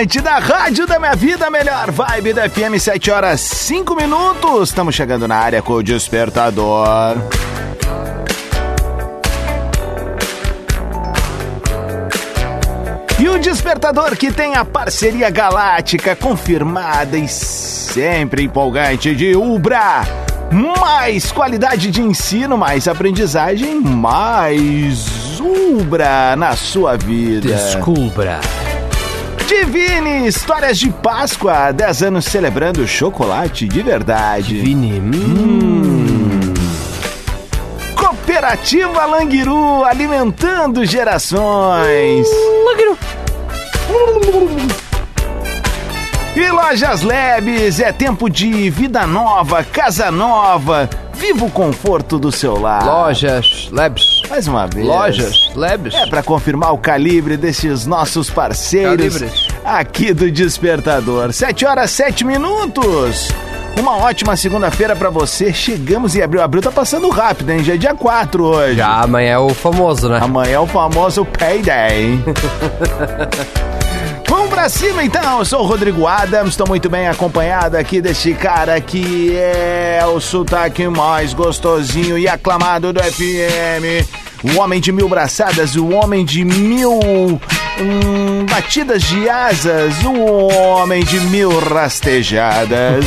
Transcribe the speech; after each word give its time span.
Atlântida, 0.00 0.38
rádio 0.38 0.86
da 0.86 0.98
minha 0.98 1.14
vida, 1.14 1.50
melhor 1.50 1.90
vibe 1.90 2.32
da 2.32 2.48
FM, 2.48 2.80
7 2.80 3.10
horas 3.10 3.38
5 3.38 3.94
minutos. 3.94 4.70
Estamos 4.70 4.94
chegando 4.94 5.28
na 5.28 5.36
área 5.36 5.60
com 5.60 5.74
o 5.74 5.82
despertador. 5.82 7.18
E 13.18 13.28
o 13.28 13.38
despertador 13.38 14.16
que 14.16 14.32
tem 14.32 14.54
a 14.54 14.64
parceria 14.64 15.28
galáctica 15.28 16.16
confirmada 16.16 17.18
e 17.18 17.28
sempre 17.28 18.44
empolgante 18.44 19.14
de 19.14 19.36
Ubra. 19.36 20.02
Mais 20.50 21.30
qualidade 21.30 21.90
de 21.90 22.00
ensino, 22.00 22.56
mais 22.56 22.88
aprendizagem, 22.88 23.78
mais 23.78 25.38
Ubra 25.38 26.34
na 26.36 26.56
sua 26.56 26.96
vida. 26.96 27.48
Descubra. 27.48 28.40
Divine, 29.50 30.28
histórias 30.28 30.78
de 30.78 30.90
Páscoa, 30.90 31.72
10 31.72 32.04
anos 32.04 32.24
celebrando 32.24 32.86
chocolate 32.86 33.66
de 33.66 33.82
verdade. 33.82 34.54
Divine, 34.54 35.00
hum. 35.00 36.54
Cooperativa 37.96 39.04
Languiru, 39.06 39.84
alimentando 39.84 40.84
gerações. 40.86 42.28
Languiru. 42.64 42.96
E 46.36 46.48
Lojas 46.52 47.02
Lebes, 47.02 47.80
é 47.80 47.90
tempo 47.90 48.30
de 48.30 48.70
vida 48.70 49.04
nova, 49.04 49.64
casa 49.64 50.12
nova. 50.12 50.88
Viva 51.20 51.44
o 51.44 51.50
conforto 51.50 52.18
do 52.18 52.32
seu 52.32 52.58
lar. 52.58 52.82
Lojas 52.82 53.68
Lebes. 53.70 54.22
Mais 54.30 54.48
uma 54.48 54.66
vez. 54.66 54.86
Lojas 54.86 55.50
Lebes. 55.54 55.94
É 55.94 56.06
para 56.08 56.22
confirmar 56.22 56.72
o 56.72 56.78
calibre 56.78 57.36
desses 57.36 57.84
nossos 57.84 58.30
parceiros 58.30 59.18
Calibres. 59.18 59.48
aqui 59.62 60.14
do 60.14 60.30
Despertador. 60.30 61.30
7 61.30 61.66
horas 61.66 61.90
7 61.90 62.24
minutos. 62.24 63.28
Uma 63.78 63.98
ótima 63.98 64.34
segunda-feira 64.34 64.96
para 64.96 65.10
você. 65.10 65.52
Chegamos 65.52 66.16
em 66.16 66.22
abril. 66.22 66.42
Abril 66.42 66.62
tá 66.62 66.72
passando 66.72 67.10
rápido, 67.10 67.50
hein? 67.50 67.62
Já 67.62 67.74
é 67.74 67.76
dia 67.76 67.94
4 67.94 68.42
hoje. 68.42 68.76
Já 68.76 69.02
amanhã 69.02 69.32
é 69.32 69.38
o 69.38 69.50
famoso, 69.50 70.08
né? 70.08 70.18
Amanhã 70.22 70.54
é 70.54 70.60
o 70.60 70.66
famoso 70.66 71.26
Payday. 71.26 72.18
Pra 74.60 74.68
cima 74.68 75.02
então, 75.02 75.38
eu 75.38 75.44
sou 75.46 75.62
o 75.62 75.66
Rodrigo 75.66 76.06
Adams, 76.06 76.50
estou 76.50 76.68
muito 76.68 76.90
bem 76.90 77.08
acompanhado 77.08 77.78
aqui 77.78 77.98
desse 77.98 78.34
cara 78.34 78.78
que 78.78 79.34
é 79.34 80.02
o 80.04 80.20
sotaque 80.20 80.86
mais 80.86 81.32
gostosinho 81.32 82.18
e 82.18 82.28
aclamado 82.28 82.92
do 82.92 83.02
FM. 83.02 84.06
O 84.44 84.60
homem 84.60 84.78
de 84.78 84.92
mil 84.92 85.08
braçadas, 85.08 85.76
o 85.76 85.88
homem 85.88 86.26
de 86.26 86.44
mil 86.44 86.92
hum, 86.92 88.44
batidas 88.50 89.02
de 89.04 89.30
asas, 89.30 89.94
o 90.04 90.52
homem 90.52 91.02
de 91.04 91.18
mil 91.20 91.58
rastejadas. 91.58 93.06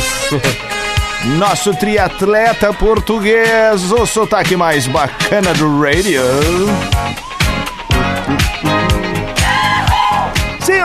Nosso 1.38 1.72
triatleta 1.76 2.74
português, 2.74 3.92
o 3.92 4.04
sotaque 4.06 4.56
mais 4.56 4.88
bacana 4.88 5.54
do 5.54 5.80
radio. 5.80 6.20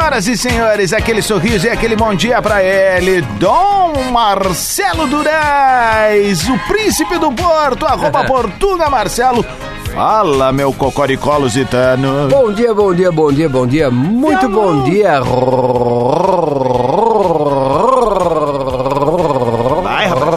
Senhoras 0.09 0.27
e 0.27 0.35
senhores, 0.35 0.91
aquele 0.91 1.21
sorriso 1.21 1.67
e 1.67 1.69
aquele 1.69 1.95
bom 1.95 2.15
dia 2.15 2.41
para 2.41 2.63
ele, 2.63 3.21
Dom 3.39 3.93
Marcelo 4.11 5.05
Durais, 5.05 6.49
o 6.49 6.57
príncipe 6.67 7.19
do 7.19 7.31
Porto, 7.31 7.85
arroba 7.85 8.23
Portuga 8.25 8.89
Marcelo. 8.89 9.45
Fala, 9.93 10.51
meu 10.51 10.73
cocoricó 10.73 11.37
lusitano. 11.37 12.27
Bom 12.27 12.51
dia, 12.51 12.73
bom 12.73 12.91
dia, 12.91 13.11
bom 13.11 13.31
dia, 13.31 13.47
bom 13.47 13.67
dia, 13.67 13.91
muito 13.91 14.49
bom 14.49 14.81
dia. 14.81 15.19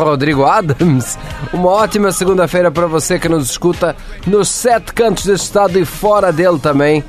Rodrigo 0.05 0.45
Adams, 0.45 1.19
uma 1.51 1.71
ótima 1.71 2.13
segunda-feira 2.13 2.71
para 2.71 2.87
você 2.87 3.19
que 3.19 3.27
nos 3.29 3.49
escuta 3.49 3.97
nos 4.27 4.49
sete 4.49 4.93
cantos 4.93 5.25
deste 5.25 5.45
estado 5.45 5.79
e 5.79 5.85
fora 5.87 6.31
dele 6.31 6.59
também. 6.59 7.03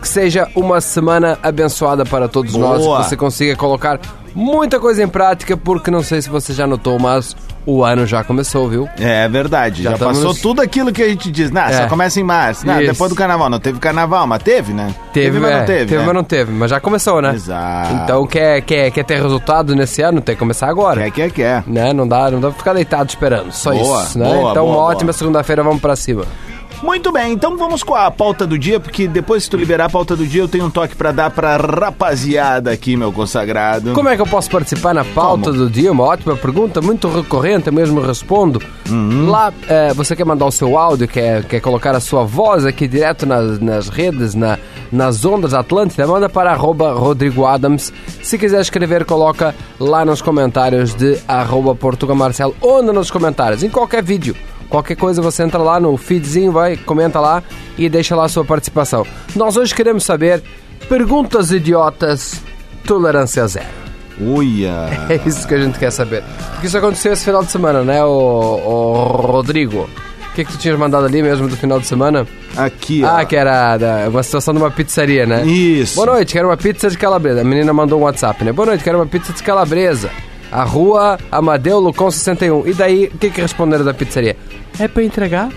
Que 0.00 0.06
seja 0.08 0.48
uma 0.54 0.80
semana 0.80 1.38
abençoada 1.42 2.04
para 2.04 2.28
todos 2.28 2.52
Boa. 2.54 2.78
nós, 2.78 3.02
que 3.04 3.08
você 3.10 3.16
consiga 3.16 3.56
colocar 3.56 3.98
muita 4.34 4.78
coisa 4.78 5.02
em 5.02 5.08
prática, 5.08 5.56
porque 5.56 5.90
não 5.90 6.02
sei 6.02 6.22
se 6.22 6.30
você 6.30 6.52
já 6.52 6.66
notou, 6.68 6.98
mas 7.00 7.34
o 7.66 7.82
ano 7.84 8.06
já 8.06 8.22
começou, 8.22 8.68
viu? 8.68 8.88
É 8.98 9.28
verdade, 9.28 9.82
já, 9.82 9.90
Já 9.90 9.98
passou 9.98 10.12
estamos- 10.12 10.40
tudo 10.40 10.62
aquilo 10.62 10.92
que 10.92 11.02
a 11.02 11.08
gente 11.08 11.30
diz. 11.32 11.50
Nah, 11.50 11.70
só 11.72 11.82
É. 11.82 11.86
começa 11.86 12.18
em 12.20 12.22
março. 12.22 12.64
Isso. 12.64 12.78
depois 12.92 13.10
do 13.10 13.16
carnaval. 13.16 13.50
Não 13.50 13.58
teve 13.58 13.78
carnaval, 13.80 14.26
mas 14.26 14.40
teve, 14.42 14.72
né? 14.72 14.94
Teve, 15.12 15.38
mas 15.40 15.50
é, 15.50 15.58
não 15.58 15.66
teve. 15.66 15.78
teve 15.86 15.96
né? 15.98 16.04
mas 16.06 16.14
não 16.14 16.24
teve, 16.24 16.52
mas 16.52 16.70
já 16.70 16.80
começou, 16.80 17.20
né? 17.20 17.34
Exato. 17.34 17.94
Então 17.94 18.24
quer, 18.26 18.62
quer, 18.62 18.90
quer 18.92 19.04
ter 19.04 19.20
resultado 19.20 19.74
nesse 19.74 20.00
ano, 20.00 20.20
tem 20.20 20.34
que 20.34 20.38
começar 20.38 20.68
agora. 20.68 21.02
Quer, 21.02 21.10
quer, 21.10 21.30
quer. 21.32 21.64
Né? 21.66 21.92
Não 21.92 22.06
dá, 22.06 22.30
não 22.30 22.40
dá 22.40 22.48
pra 22.50 22.56
ficar 22.58 22.72
deitado 22.72 23.08
esperando, 23.10 23.50
só 23.52 23.72
Boa, 23.72 24.04
isso, 24.04 24.18
né? 24.18 24.24
boa, 24.32 24.50
então 24.52 24.64
boa, 24.64 24.76
uma 24.76 24.84
ótima 24.84 25.12
segunda-feira, 25.12 25.62
vamos 25.62 25.80
pra 25.82 25.96
cima. 25.96 26.24
Muito 26.82 27.10
bem, 27.10 27.32
então 27.32 27.56
vamos 27.56 27.82
com 27.82 27.94
a 27.94 28.10
pauta 28.10 28.46
do 28.46 28.58
dia, 28.58 28.78
porque 28.78 29.08
depois 29.08 29.44
se 29.44 29.50
tu 29.50 29.56
liberar 29.56 29.86
a 29.86 29.90
pauta 29.90 30.14
do 30.14 30.26
dia, 30.26 30.42
eu 30.42 30.48
tenho 30.48 30.66
um 30.66 30.70
toque 30.70 30.94
pra 30.94 31.10
dar 31.10 31.30
pra 31.30 31.56
rapaziada 31.56 32.70
aqui, 32.70 32.96
meu 32.96 33.12
consagrado. 33.12 33.92
Como 33.92 34.08
é 34.08 34.14
que 34.14 34.22
eu 34.22 34.26
posso 34.26 34.48
participar 34.48 34.94
na 34.94 35.04
pauta 35.04 35.50
Como? 35.50 35.64
do 35.64 35.70
dia? 35.70 35.90
Uma 35.90 36.04
ótima 36.04 36.36
pergunta, 36.36 36.80
muito 36.80 37.08
recorrente, 37.08 37.66
eu 37.66 37.72
mesmo 37.72 38.00
respondo. 38.00 38.62
Uhum. 38.88 39.28
Lá, 39.28 39.52
eh, 39.68 39.92
você 39.92 40.14
quer 40.14 40.24
mandar 40.24 40.46
o 40.46 40.52
seu 40.52 40.78
áudio, 40.78 41.08
quer, 41.08 41.44
quer 41.44 41.60
colocar 41.60 41.96
a 41.96 42.00
sua 42.00 42.24
voz 42.24 42.64
aqui 42.64 42.86
direto 42.86 43.26
nas, 43.26 43.58
nas 43.58 43.88
redes, 43.88 44.34
na, 44.34 44.56
nas 44.92 45.24
ondas 45.24 45.54
Atlântida, 45.54 46.06
manda 46.06 46.28
para 46.28 46.52
arroba 46.52 46.92
Rodrigo 46.92 47.44
Adams. 47.44 47.92
Se 48.22 48.38
quiser 48.38 48.60
escrever, 48.60 49.04
coloca 49.04 49.54
lá 49.80 50.04
nos 50.04 50.22
comentários 50.22 50.94
de 50.94 51.18
arroba 51.26 51.74
Portuga 51.74 52.14
Marcelo 52.14 52.54
ou 52.60 52.82
nos 52.82 53.10
comentários, 53.10 53.64
em 53.64 53.68
qualquer 53.68 54.02
vídeo. 54.02 54.36
Qualquer 54.68 54.96
coisa 54.96 55.22
você 55.22 55.42
entra 55.42 55.58
lá 55.62 55.80
no 55.80 55.96
feedzinho, 55.96 56.52
vai, 56.52 56.76
comenta 56.76 57.18
lá 57.20 57.42
e 57.78 57.88
deixa 57.88 58.14
lá 58.14 58.24
a 58.24 58.28
sua 58.28 58.44
participação. 58.44 59.06
Nós 59.34 59.56
hoje 59.56 59.74
queremos 59.74 60.04
saber 60.04 60.42
perguntas 60.88 61.50
idiotas, 61.50 62.42
tolerância 62.84 63.46
zero. 63.46 63.66
Uia. 64.20 64.88
É 65.08 65.20
isso 65.26 65.46
que 65.46 65.54
a 65.54 65.58
gente 65.60 65.78
quer 65.78 65.90
saber. 65.90 66.22
Porque 66.52 66.66
isso 66.66 66.76
aconteceu 66.76 67.12
esse 67.12 67.24
final 67.24 67.42
de 67.42 67.50
semana, 67.50 67.82
né, 67.82 68.04
o, 68.04 68.08
o 68.08 68.92
Rodrigo? 69.26 69.88
O 70.30 70.34
que, 70.34 70.44
que 70.44 70.52
tu 70.52 70.58
tinhas 70.58 70.78
mandado 70.78 71.06
ali 71.06 71.20
mesmo 71.22 71.48
do 71.48 71.56
final 71.56 71.80
de 71.80 71.86
semana? 71.86 72.26
Aqui, 72.56 73.02
ó. 73.04 73.16
Ah, 73.18 73.24
que 73.24 73.34
era 73.34 73.76
da- 73.76 74.08
uma 74.08 74.22
situação 74.22 74.54
de 74.54 74.60
uma 74.60 74.70
pizzaria, 74.70 75.26
né? 75.26 75.44
Isso. 75.44 75.96
Boa 75.96 76.06
noite, 76.14 76.32
quero 76.32 76.48
uma 76.48 76.56
pizza 76.56 76.88
de 76.88 76.96
calabresa. 76.98 77.40
A 77.40 77.44
menina 77.44 77.72
mandou 77.72 77.98
um 77.98 78.02
WhatsApp, 78.02 78.44
né? 78.44 78.52
Boa 78.52 78.66
noite, 78.66 78.84
quero 78.84 78.98
uma 78.98 79.06
pizza 79.06 79.32
de 79.32 79.42
calabresa. 79.42 80.10
A 80.50 80.64
rua 80.64 81.18
Amadeu 81.30 81.78
Lucon 81.78 82.10
61. 82.10 82.66
E 82.66 82.74
daí, 82.74 83.10
o 83.12 83.18
que 83.18 83.30
que 83.30 83.40
responderam 83.40 83.84
da 83.84 83.92
pizzaria? 83.92 84.36
É 84.78 84.88
pra 84.88 85.02
entregar? 85.02 85.50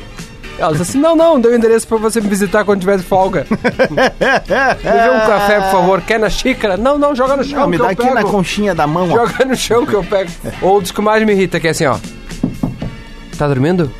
Ela 0.57 0.71
disse 0.73 0.83
assim, 0.83 0.99
não, 0.99 1.15
não, 1.15 1.39
deu 1.39 1.51
o 1.51 1.55
endereço 1.55 1.87
pra 1.87 1.97
você 1.97 2.21
me 2.21 2.27
visitar 2.27 2.63
quando 2.63 2.81
tiver 2.81 2.97
de 2.97 3.03
folga. 3.03 3.47
me 3.49 3.55
vê 3.57 5.09
um 5.09 5.27
café, 5.27 5.59
por 5.61 5.71
favor. 5.71 6.01
Quer 6.01 6.19
na 6.19 6.29
xícara? 6.29 6.77
Não, 6.77 6.99
não, 6.99 7.15
joga 7.15 7.35
no 7.37 7.43
chão 7.43 7.61
Não, 7.61 7.67
me 7.67 7.77
que 7.77 7.81
dá 7.81 7.87
eu 7.87 7.91
aqui 7.91 8.03
pego. 8.03 8.13
na 8.13 8.23
conchinha 8.23 8.75
da 8.75 8.85
mão, 8.85 9.09
ó. 9.09 9.25
Joga 9.25 9.45
no 9.45 9.55
chão 9.55 9.85
que 9.85 9.93
eu 9.93 10.03
pego. 10.03 10.29
Ou 10.61 10.81
que 10.81 11.01
mais 11.01 11.25
me 11.25 11.31
irrita, 11.31 11.59
que 11.59 11.67
é 11.67 11.71
assim, 11.71 11.85
ó. 11.85 11.97
Tá 13.37 13.47
dormindo? 13.47 13.91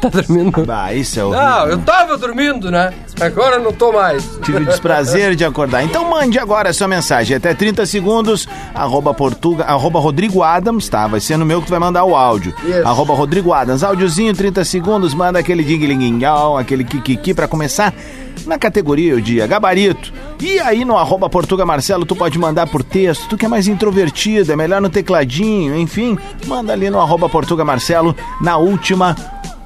tá 0.00 0.08
dormindo. 0.08 0.64
Ah, 0.68 0.94
isso 0.94 1.18
é 1.20 1.24
horrível. 1.24 1.44
Não, 1.44 1.66
eu 1.68 1.78
tava 1.78 2.16
dormindo, 2.16 2.70
né? 2.70 2.92
Agora 3.20 3.58
não 3.58 3.72
tô 3.72 3.92
mais. 3.92 4.38
Tive 4.42 4.58
o 4.58 4.64
desprazer 4.64 5.34
de 5.34 5.44
acordar. 5.44 5.82
Então 5.82 6.08
mande 6.08 6.38
agora 6.38 6.70
a 6.70 6.72
sua 6.72 6.86
mensagem. 6.86 7.36
Até 7.36 7.54
30 7.54 7.86
segundos, 7.86 8.46
arroba, 8.74 9.14
Portuga, 9.14 9.64
arroba 9.64 9.98
Rodrigo 9.98 10.42
Adams, 10.42 10.88
tá? 10.88 11.06
Vai 11.06 11.20
ser 11.20 11.36
no 11.36 11.46
meu 11.46 11.60
que 11.60 11.66
tu 11.66 11.70
vai 11.70 11.78
mandar 11.78 12.04
o 12.04 12.14
áudio. 12.14 12.54
Isso. 12.62 12.86
Arroba 12.86 13.14
Rodrigo 13.14 13.52
Adams. 13.52 13.82
Áudiozinho, 13.82 14.34
30 14.34 14.64
segundos, 14.64 15.14
manda 15.14 15.38
aquele 15.38 15.62
ding-linguinhal, 15.62 16.58
aquele 16.58 16.84
kikiki 16.84 17.32
pra 17.32 17.48
começar 17.48 17.94
na 18.44 18.58
categoria 18.58 19.16
o 19.16 19.20
dia, 19.20 19.46
gabarito. 19.46 20.12
E 20.40 20.58
aí 20.60 20.84
no 20.84 20.96
arroba 20.96 21.28
Portuga 21.28 21.64
Marcelo 21.64 22.04
tu 22.04 22.14
pode 22.14 22.38
mandar 22.38 22.66
por 22.66 22.82
texto, 22.82 23.28
tu 23.28 23.36
que 23.36 23.46
é 23.46 23.48
mais 23.48 23.66
introvertido, 23.66 24.52
é 24.52 24.56
melhor 24.56 24.80
no 24.80 24.90
tecladinho, 24.90 25.74
enfim, 25.76 26.18
manda 26.46 26.72
ali 26.72 26.90
no 26.90 27.00
arroba 27.00 27.28
Portuga 27.28 27.64
Marcelo 27.64 28.14
na 28.40 28.56
última 28.58 29.16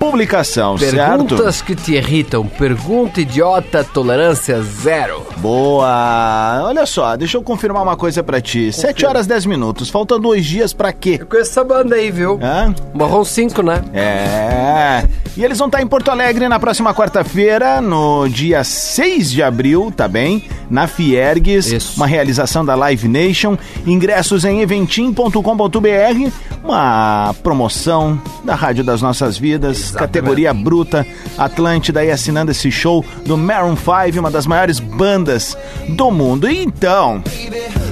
publicação, 0.00 0.79
certo? 0.79 0.94
Perguntas 0.97 1.61
que 1.61 1.76
te 1.76 1.93
irritam. 1.93 2.47
Pergunta 2.47 3.20
idiota, 3.20 3.85
tolerância 3.85 4.61
zero. 4.62 5.26
Boa! 5.37 6.62
Olha 6.64 6.87
só, 6.87 7.14
deixa 7.17 7.37
eu 7.37 7.43
confirmar 7.43 7.82
uma 7.82 7.97
coisa 7.97 8.23
pra 8.23 8.41
ti. 8.41 8.73
7 8.73 9.05
horas 9.05 9.26
10 9.26 9.44
minutos, 9.44 9.91
faltam 9.91 10.19
dois 10.19 10.47
dias 10.47 10.73
pra 10.73 10.91
quê? 10.91 11.19
Eu 11.20 11.26
conheço 11.26 11.50
essa 11.50 11.62
banda 11.62 11.97
aí, 11.97 12.11
viu? 12.11 12.41
Hã? 12.43 12.75
Marrom 12.94 13.23
5, 13.25 13.62
né? 13.62 13.85
É. 13.93 15.05
E 15.37 15.44
eles 15.44 15.58
vão 15.58 15.69
estar 15.69 15.82
em 15.82 15.87
Porto 15.87 16.11
Alegre 16.11 16.49
na 16.49 16.58
próxima 16.58 16.94
quarta-feira, 16.94 17.81
no 17.81 18.26
dia 18.26 18.64
6 18.64 19.31
de 19.31 19.43
abril, 19.43 19.93
tá 19.94 20.08
bem? 20.08 20.44
Na 20.70 20.87
Fiergues, 20.87 21.67
Isso. 21.70 21.97
uma 21.97 22.06
realização 22.06 22.64
da 22.64 22.75
Live 22.75 23.06
Nation. 23.06 23.56
Ingressos 23.87 24.44
em 24.44 24.61
eventim.com.br, 24.61 26.31
uma 26.64 27.35
promoção 27.43 28.20
da 28.44 28.55
Rádio 28.55 28.85
das 28.85 29.02
Nossas 29.02 29.37
Vidas, 29.37 29.89
categoria 29.92 30.52
bruta. 30.52 31.06
Atlântida 31.37 32.00
aí 32.00 32.10
assinando 32.10 32.50
esse 32.50 32.70
show 32.70 33.04
do 33.25 33.37
Maroon 33.37 33.76
5, 33.76 34.19
uma 34.19 34.31
das 34.31 34.46
maiores 34.46 34.78
bandas 34.78 35.56
do 35.88 36.10
mundo. 36.10 36.50
E 36.50 36.62
então, 36.62 37.22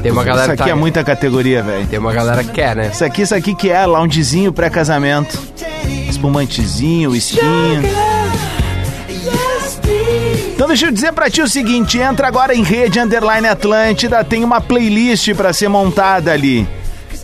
Tem 0.03 0.13
uma 0.13 0.25
galera 0.25 0.53
isso 0.55 0.63
aqui 0.63 0.71
tá... 0.71 0.71
é 0.71 0.75
muita 0.75 1.03
categoria, 1.05 1.63
velho. 1.63 1.87
Tem 1.87 1.99
uma 1.99 2.13
galera 2.13 2.45
que 2.45 2.53
quer, 2.53 2.77
né? 2.77 2.91
Isso 2.93 3.05
aqui, 3.05 3.23
isso 3.23 3.35
aqui 3.35 3.55
que 3.55 3.71
é 3.71 3.85
loungezinho 3.87 4.53
pré-casamento. 4.53 5.39
Espumantezinho, 6.09 7.15
esquinho. 7.15 7.83
Então 10.55 10.67
deixa 10.67 10.87
eu 10.87 10.91
dizer 10.91 11.13
pra 11.13 11.31
ti 11.31 11.41
o 11.41 11.49
seguinte, 11.49 11.99
entra 11.99 12.27
agora 12.27 12.55
em 12.55 12.63
Rede 12.65 12.99
Underline 12.99 13.47
Atlântida, 13.47 14.25
tem 14.25 14.43
uma 14.43 14.61
playlist 14.61 15.33
pra 15.35 15.53
ser 15.53 15.69
montada 15.69 16.33
ali. 16.33 16.67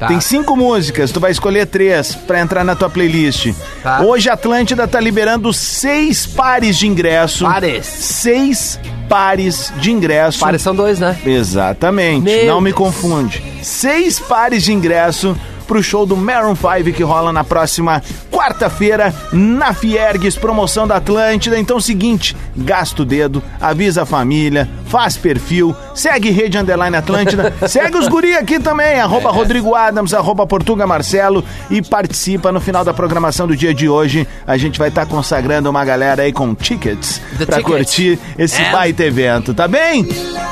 Tá. 0.04 0.08
Tem 0.08 0.20
cinco 0.20 0.54
músicas, 0.56 1.10
tu 1.10 1.18
vai 1.18 1.30
escolher 1.30 1.66
três 1.66 2.14
pra 2.14 2.40
entrar 2.40 2.62
na 2.62 2.74
tua 2.76 2.90
playlist. 2.90 3.54
Tá. 3.82 4.02
Hoje 4.02 4.28
a 4.28 4.34
Atlântida 4.34 4.86
tá 4.86 5.00
liberando 5.00 5.52
seis 5.52 6.26
pares 6.26 6.76
de 6.76 6.86
ingresso. 6.86 7.44
Pares. 7.46 7.86
Seis 7.86 8.78
pares 9.08 9.72
de 9.78 9.90
ingresso. 9.90 10.40
Pares 10.40 10.60
são 10.62 10.74
dois, 10.74 10.98
né? 10.98 11.16
Exatamente, 11.24 12.22
Meu 12.24 12.46
não 12.46 12.60
me 12.60 12.70
Deus. 12.70 12.78
confunde. 12.78 13.42
Seis 13.62 14.18
pares 14.20 14.62
de 14.62 14.72
ingresso 14.72 15.36
pro 15.66 15.82
show 15.82 16.04
do 16.06 16.16
Maroon 16.16 16.54
5 16.54 16.92
que 16.94 17.02
rola 17.02 17.32
na 17.32 17.42
próxima 17.44 18.02
quarta-feira 18.30 19.14
na 19.32 19.72
Fiergues, 19.72 20.36
promoção 20.36 20.86
da 20.86 20.96
Atlântida. 20.96 21.58
Então, 21.58 21.80
seguinte, 21.80 22.36
gasta 22.56 23.02
o 23.02 23.04
dedo, 23.04 23.42
avisa 23.60 24.02
a 24.02 24.06
família, 24.06 24.68
faz 24.86 25.16
perfil, 25.16 25.74
segue 25.94 26.30
Rede 26.30 26.58
Underline 26.58 26.96
Atlântida, 26.96 27.52
segue 27.68 27.96
os 27.96 28.08
guri 28.08 28.34
aqui 28.34 28.58
também, 28.58 29.00
arroba 29.00 29.30
Rodrigo 29.30 29.74
Adams, 29.74 30.12
arroba 30.12 30.46
Portuga 30.46 30.86
Marcelo 30.86 31.44
e 31.70 31.80
participa 31.80 32.52
no 32.52 32.60
final 32.60 32.84
da 32.84 32.92
programação 32.92 33.46
do 33.46 33.56
dia 33.56 33.72
de 33.72 33.88
hoje. 33.88 34.26
A 34.46 34.56
gente 34.56 34.78
vai 34.78 34.88
estar 34.88 35.06
consagrando 35.06 35.70
uma 35.70 35.84
galera 35.84 36.22
aí 36.22 36.32
com 36.32 36.54
tickets 36.54 37.20
The 37.38 37.46
pra 37.46 37.56
tickets. 37.58 37.76
curtir 37.76 38.18
esse 38.38 38.60
É. 38.62 38.70
baita 38.70 39.04
evento, 39.04 39.54
tá 39.54 39.66
bem? 39.68 40.06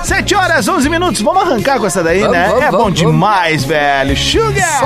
7 0.05 0.35
horas, 0.35 0.67
11 0.69 0.89
minutos, 0.89 1.21
vamos 1.21 1.43
arrancar 1.43 1.79
com 1.79 1.87
essa 1.87 2.03
daí, 2.03 2.21
Vamos, 2.21 2.37
né? 2.37 2.49
vamos, 2.49 2.63
é 2.65 2.71
bom 2.71 2.79
vamos, 2.79 2.95
demais, 2.99 3.65
velho. 3.65 4.17
Sugar! 4.17 4.81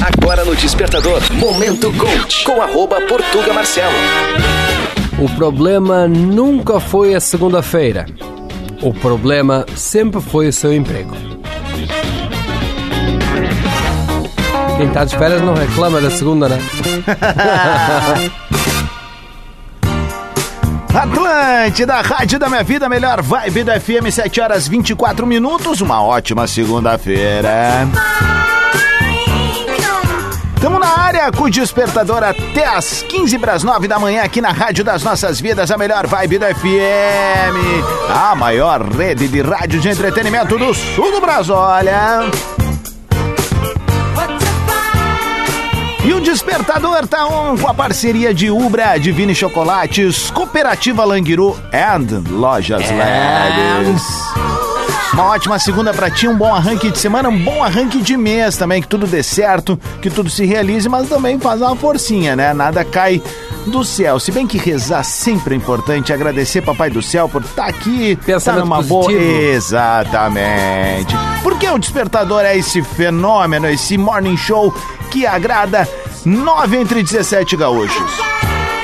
Agora 0.00 0.44
no 0.44 0.54
Despertador, 0.54 1.20
Momento 1.34 1.92
Coach, 1.94 2.44
com 2.44 2.62
arroba 2.62 3.00
Portuga 3.02 3.52
Marcelo. 3.52 3.92
O 5.18 5.28
problema 5.36 6.08
nunca 6.08 6.80
foi 6.80 7.14
a 7.14 7.20
segunda-feira. 7.20 8.06
O 8.80 8.94
problema 8.94 9.66
sempre 9.76 10.20
foi 10.20 10.48
o 10.48 10.52
seu 10.52 10.72
emprego. 10.72 11.14
Quem 14.76 14.88
tá 14.88 15.04
de 15.04 15.16
férias 15.16 15.42
não 15.42 15.54
reclama 15.54 16.00
da 16.00 16.10
segunda, 16.10 16.48
né? 16.48 16.58
Atlântida, 20.94 22.00
Rádio 22.00 22.38
da 22.38 22.48
Minha 22.48 22.64
Vida, 22.64 22.88
melhor 22.88 23.22
vibe 23.22 23.64
do 23.64 23.72
FM, 23.72 24.10
7 24.10 24.40
horas 24.40 24.66
24 24.66 25.26
minutos, 25.26 25.80
uma 25.80 26.02
ótima 26.02 26.46
segunda-feira. 26.46 27.86
Tamo 30.60 30.78
na 30.78 30.98
área 30.98 31.32
com 31.32 31.44
o 31.44 31.50
despertador 31.50 32.22
até 32.22 32.66
às 32.66 33.02
15 33.02 33.38
para 33.38 33.54
as 33.54 33.64
9 33.64 33.88
da 33.88 33.98
manhã 33.98 34.22
aqui 34.22 34.42
na 34.42 34.52
Rádio 34.52 34.84
das 34.84 35.02
Nossas 35.02 35.40
Vidas, 35.40 35.70
a 35.70 35.78
melhor 35.78 36.06
vibe 36.06 36.38
do 36.38 36.44
FM. 36.44 38.14
A 38.14 38.34
maior 38.34 38.82
rede 38.82 39.26
de 39.26 39.40
rádio 39.40 39.80
de 39.80 39.88
entretenimento 39.88 40.58
do 40.58 40.74
sul 40.74 41.10
do 41.12 41.20
Brasil, 41.20 41.54
olha. 41.54 42.30
E 46.04 46.12
o 46.12 46.20
Despertador 46.20 47.06
tá 47.06 47.26
on 47.26 47.56
com 47.56 47.68
a 47.68 47.74
parceria 47.74 48.34
de 48.34 48.50
Ubra, 48.50 48.98
Divine 48.98 49.34
Chocolates, 49.34 50.30
Cooperativa 50.30 51.04
Languiru 51.04 51.58
and 51.72 52.22
Lojas 52.30 52.82
Leves. 52.90 54.59
Uma 55.12 55.24
ótima 55.30 55.58
segunda 55.58 55.92
pra 55.92 56.08
ti, 56.08 56.28
um 56.28 56.36
bom 56.36 56.54
arranque 56.54 56.88
de 56.90 56.98
semana, 56.98 57.28
um 57.28 57.38
bom 57.44 57.64
arranque 57.64 58.00
de 58.00 58.16
mês 58.16 58.56
também, 58.56 58.80
que 58.80 58.86
tudo 58.86 59.08
dê 59.08 59.22
certo, 59.24 59.78
que 60.00 60.08
tudo 60.08 60.30
se 60.30 60.46
realize, 60.46 60.88
mas 60.88 61.08
também 61.08 61.38
faz 61.38 61.60
uma 61.60 61.74
forcinha, 61.74 62.36
né? 62.36 62.54
Nada 62.54 62.84
cai 62.84 63.20
do 63.66 63.84
céu. 63.84 64.20
Se 64.20 64.30
bem 64.30 64.46
que 64.46 64.56
rezar 64.56 65.02
sempre 65.02 65.54
é 65.54 65.56
importante, 65.56 66.12
agradecer 66.12 66.62
Papai 66.62 66.90
do 66.90 67.02
Céu 67.02 67.28
por 67.28 67.42
estar 67.42 67.66
aqui, 67.66 68.16
tá 68.16 68.24
Pensamento 68.24 68.64
numa 68.64 68.82
boa. 68.82 69.04
positivo. 69.06 69.30
Exatamente. 69.30 71.14
Porque 71.42 71.68
o 71.68 71.78
Despertador 71.78 72.42
é 72.44 72.56
esse 72.56 72.80
fenômeno, 72.82 73.68
esse 73.68 73.98
morning 73.98 74.36
show 74.36 74.72
que 75.10 75.26
agrada 75.26 75.88
9 76.24 76.76
entre 76.76 77.02
17 77.02 77.56
gaúchos. 77.56 78.12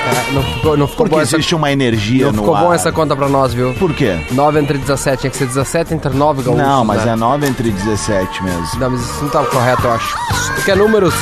É, 0.07 0.31
não 0.33 0.43
ficou, 0.43 0.77
não 0.77 0.87
ficou 0.87 1.05
Porque 1.05 1.15
bom 1.15 1.21
essa, 1.21 1.35
existe 1.35 1.53
uma 1.55 1.71
energia 1.71 2.25
não 2.27 2.31
no 2.33 2.37
ficou 2.39 2.55
ar. 2.55 2.63
bom 2.63 2.73
essa 2.73 2.91
conta 2.91 3.15
pra 3.15 3.27
nós, 3.27 3.53
viu? 3.53 3.73
Por 3.73 3.93
quê? 3.93 4.17
9 4.31 4.59
entre 4.59 4.77
17, 4.77 5.21
tinha 5.21 5.31
que 5.31 5.37
ser 5.37 5.45
17 5.47 5.93
entre 5.93 6.13
9 6.13 6.43
gaúchos. 6.43 6.61
Não, 6.65 6.85
mas 6.85 7.05
né? 7.05 7.11
é 7.11 7.15
9 7.15 7.47
entre 7.47 7.71
17 7.71 8.43
mesmo. 8.43 8.79
Não, 8.79 8.89
mas 8.89 9.01
isso 9.01 9.21
não 9.23 9.29
tá 9.29 9.43
correto, 9.43 9.83
eu 9.83 9.91
acho. 9.91 10.15
Tu 10.55 10.61
quer 10.63 10.77
números, 10.77 11.13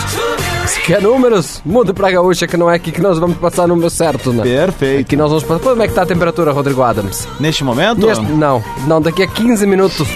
se 0.67 0.79
quer 0.81 1.01
números, 1.01 1.61
muda 1.65 1.93
pra 1.93 2.11
gaúcha, 2.11 2.47
que 2.47 2.57
não 2.57 2.69
é 2.69 2.75
aqui 2.75 2.91
que 2.91 3.01
nós 3.01 3.17
vamos 3.19 3.37
passar 3.37 3.67
número 3.67 3.89
certo, 3.89 4.31
né? 4.33 4.43
Perfeito. 4.43 5.01
Aqui 5.01 5.15
nós 5.15 5.29
vamos 5.29 5.43
passar. 5.43 5.59
Como 5.61 5.81
é 5.81 5.87
que 5.87 5.93
tá 5.93 6.01
a 6.03 6.05
temperatura, 6.05 6.51
Rodrigo 6.51 6.81
Adams? 6.81 7.27
Neste 7.39 7.63
momento, 7.63 8.05
Neste- 8.05 8.23
Não, 8.25 8.63
não, 8.87 9.01
daqui 9.01 9.23
a 9.23 9.27
15 9.27 9.65
minutos. 9.67 10.07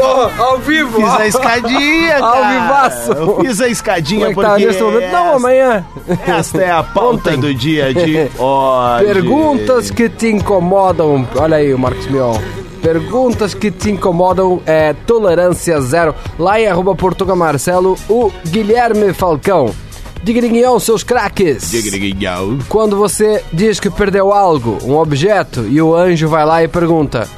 Oh, 0.00 0.42
ao 0.42 0.58
vivo! 0.58 0.96
fiz 1.00 1.08
a 1.08 1.26
escadinha, 1.26 2.18
Ao 2.22 2.36
vivaço. 2.36 3.12
Eu 3.12 3.40
fiz 3.40 3.60
a 3.60 3.68
escadinha 3.68 4.26
Como 4.26 4.30
é 4.30 4.34
que 4.34 4.40
tá 4.42 4.48
porque 4.50 4.66
nesse 4.66 4.82
momento? 4.82 5.12
Não, 5.12 5.34
amanhã. 5.36 5.84
esta 6.26 6.62
é 6.62 6.70
a 6.70 6.82
pauta 6.82 7.30
Ontem. 7.30 7.40
do 7.40 7.54
dia 7.54 7.92
de 7.94 8.16
hoje. 8.38 9.04
Perguntas 9.06 9.90
que 9.90 10.08
te 10.08 10.28
incomodam. 10.28 11.26
Olha 11.36 11.56
aí 11.56 11.72
o 11.74 11.78
Marcos 11.78 12.06
Mion. 12.06 12.36
Perguntas 12.82 13.54
que 13.54 13.70
te 13.70 13.90
incomodam 13.90 14.62
é 14.64 14.92
tolerância 14.92 15.80
zero. 15.80 16.14
Lá 16.38 16.60
em 16.60 16.66
arroba 16.66 16.94
Portuga 16.94 17.34
Marcelo, 17.34 17.96
o 18.08 18.30
Guilherme 18.46 19.12
Falcão. 19.12 19.74
Digriguinhão, 20.22 20.78
seus 20.80 21.02
craques. 21.02 21.70
Digriguinhão. 21.70 22.58
Quando 22.68 22.96
você 22.96 23.42
diz 23.52 23.78
que 23.78 23.90
perdeu 23.90 24.32
algo, 24.32 24.78
um 24.82 24.96
objeto, 24.96 25.66
e 25.68 25.80
o 25.80 25.94
anjo 25.94 26.28
vai 26.28 26.44
lá 26.44 26.62
e 26.62 26.68
pergunta: 26.68 27.28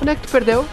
Onde 0.00 0.10
é 0.10 0.14
que 0.14 0.22
tu 0.22 0.30
perdeu? 0.30 0.64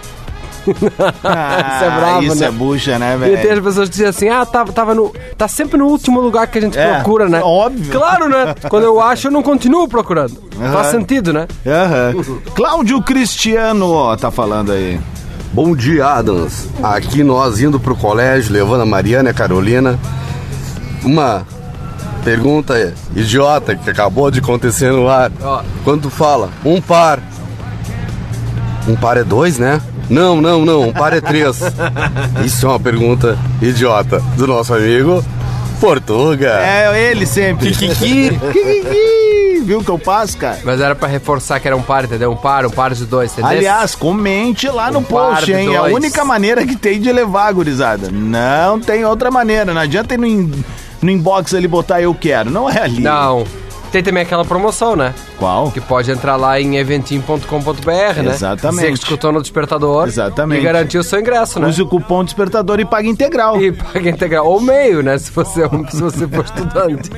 Ah, 1.23 1.73
Isso 1.75 1.83
é 1.85 1.89
bravo, 1.89 2.23
Isso 2.23 2.35
né? 2.35 2.45
é 2.47 2.51
bucha, 2.51 2.99
né, 2.99 3.15
E 3.15 3.19
tem 3.19 3.35
as 3.35 3.41
velho? 3.43 3.63
pessoas 3.63 3.89
que 3.89 3.93
dizem 3.93 4.07
assim: 4.07 4.29
Ah, 4.29 4.45
tava, 4.45 4.71
tava 4.71 4.93
no. 4.93 5.13
Tá 5.37 5.47
sempre 5.47 5.77
no 5.77 5.85
último 5.87 6.19
lugar 6.21 6.47
que 6.47 6.57
a 6.57 6.61
gente 6.61 6.77
É, 6.77 6.95
procura, 6.95 7.27
né? 7.27 7.41
óbvio. 7.43 7.91
Claro, 7.91 8.29
né? 8.29 8.53
Quando 8.69 8.83
eu 8.83 9.01
acho, 9.01 9.27
eu 9.27 9.31
não 9.31 9.41
continuo 9.43 9.87
procurando. 9.87 10.37
Faz 10.57 10.73
Aham. 10.87 10.91
sentido, 10.91 11.33
né? 11.33 11.47
Aham. 11.65 12.13
Cláudio 12.55 13.01
Cristiano, 13.01 13.91
ó, 13.91 14.15
tá 14.15 14.29
falando 14.29 14.71
aí. 14.71 14.99
Bom 15.53 15.75
dia, 15.75 16.05
Adams. 16.05 16.67
Aqui 16.81 17.23
nós 17.23 17.59
indo 17.59 17.79
pro 17.79 17.95
colégio, 17.95 18.53
levando 18.53 18.81
a 18.81 18.85
Mariana 18.85 19.29
e 19.29 19.31
a 19.31 19.33
Carolina. 19.33 19.99
Uma 21.03 21.45
pergunta 22.23 22.93
idiota 23.15 23.75
que 23.75 23.89
acabou 23.89 24.29
de 24.29 24.39
acontecer 24.39 24.91
no 24.93 25.09
ar. 25.09 25.31
Ó. 25.41 25.61
Quando 25.83 26.03
tu 26.03 26.09
fala 26.11 26.49
um 26.63 26.79
par, 26.79 27.19
um 28.87 28.95
par 28.95 29.17
é 29.17 29.23
dois, 29.23 29.57
né? 29.57 29.81
Não, 30.11 30.41
não, 30.41 30.65
não, 30.65 30.81
um 30.89 30.91
par 30.93 31.13
é 31.13 31.21
três. 31.21 31.59
Isso 32.45 32.65
é 32.65 32.69
uma 32.69 32.79
pergunta 32.79 33.37
idiota 33.61 34.19
do 34.35 34.45
nosso 34.45 34.73
amigo 34.73 35.23
Portuga. 35.79 36.59
É 36.61 37.09
ele 37.11 37.25
sempre. 37.25 37.71
Kikiki. 37.71 38.29
Kikiki. 38.37 39.61
Viu 39.63 39.79
o 39.79 39.83
que 39.83 39.89
eu 39.89 39.97
passo, 39.99 40.37
cara? 40.37 40.59
Mas 40.65 40.81
era 40.81 40.93
pra 40.95 41.07
reforçar 41.07 41.59
que 41.59 41.67
era 41.67 41.77
um 41.77 41.81
par, 41.81 42.03
entendeu? 42.03 42.31
Um 42.31 42.35
par, 42.35 42.65
um 42.65 42.69
par 42.69 42.93
de 42.93 43.05
dois, 43.05 43.31
entendeu? 43.31 43.51
Aliás, 43.51 43.95
comente 43.95 44.67
lá 44.67 44.91
no 44.91 44.99
Um 44.99 45.03
par 45.03 45.35
post, 45.35 45.51
hein? 45.53 45.73
É 45.73 45.77
a 45.77 45.83
única 45.83 46.25
maneira 46.25 46.65
que 46.65 46.75
tem 46.75 46.99
de 46.99 47.11
levar 47.11 47.53
gurizada. 47.53 48.09
Não 48.11 48.79
tem 48.79 49.05
outra 49.05 49.31
maneira. 49.31 49.73
Não 49.73 49.79
adianta 49.81 50.15
ir 50.15 50.17
no, 50.17 50.25
in- 50.25 50.63
no 51.01 51.09
inbox 51.09 51.53
ali 51.53 51.67
botar 51.67 52.01
eu 52.01 52.13
quero. 52.13 52.49
Não 52.49 52.69
é 52.69 52.81
ali. 52.81 53.01
Não. 53.01 53.45
Tem 53.91 54.01
também 54.01 54.23
aquela 54.23 54.45
promoção, 54.45 54.95
né? 54.95 55.13
Qual? 55.37 55.69
Que 55.71 55.81
pode 55.81 56.09
entrar 56.09 56.37
lá 56.37 56.59
em 56.61 56.77
eventim.com.br, 56.77 58.21
né? 58.23 58.31
Exatamente. 58.33 58.87
Que 58.87 58.93
escutou 58.93 59.31
no 59.33 59.41
despertador. 59.41 60.07
Exatamente. 60.07 60.61
E 60.61 60.63
garantir 60.63 60.97
o 60.97 61.03
seu 61.03 61.19
ingresso, 61.19 61.59
né? 61.59 61.67
Use 61.67 61.81
o 61.81 61.85
cupom 61.87 62.23
despertador 62.23 62.79
e 62.79 62.85
paga 62.85 63.07
integral. 63.09 63.61
E 63.61 63.71
paga 63.71 64.09
integral. 64.09 64.45
Ou 64.47 64.61
meio, 64.61 65.03
né? 65.03 65.17
Se 65.17 65.29
você, 65.31 65.63
é 65.63 65.67
um- 65.67 65.85
se 65.89 66.01
você 66.01 66.25
for 66.27 66.45
estudante. 66.45 67.09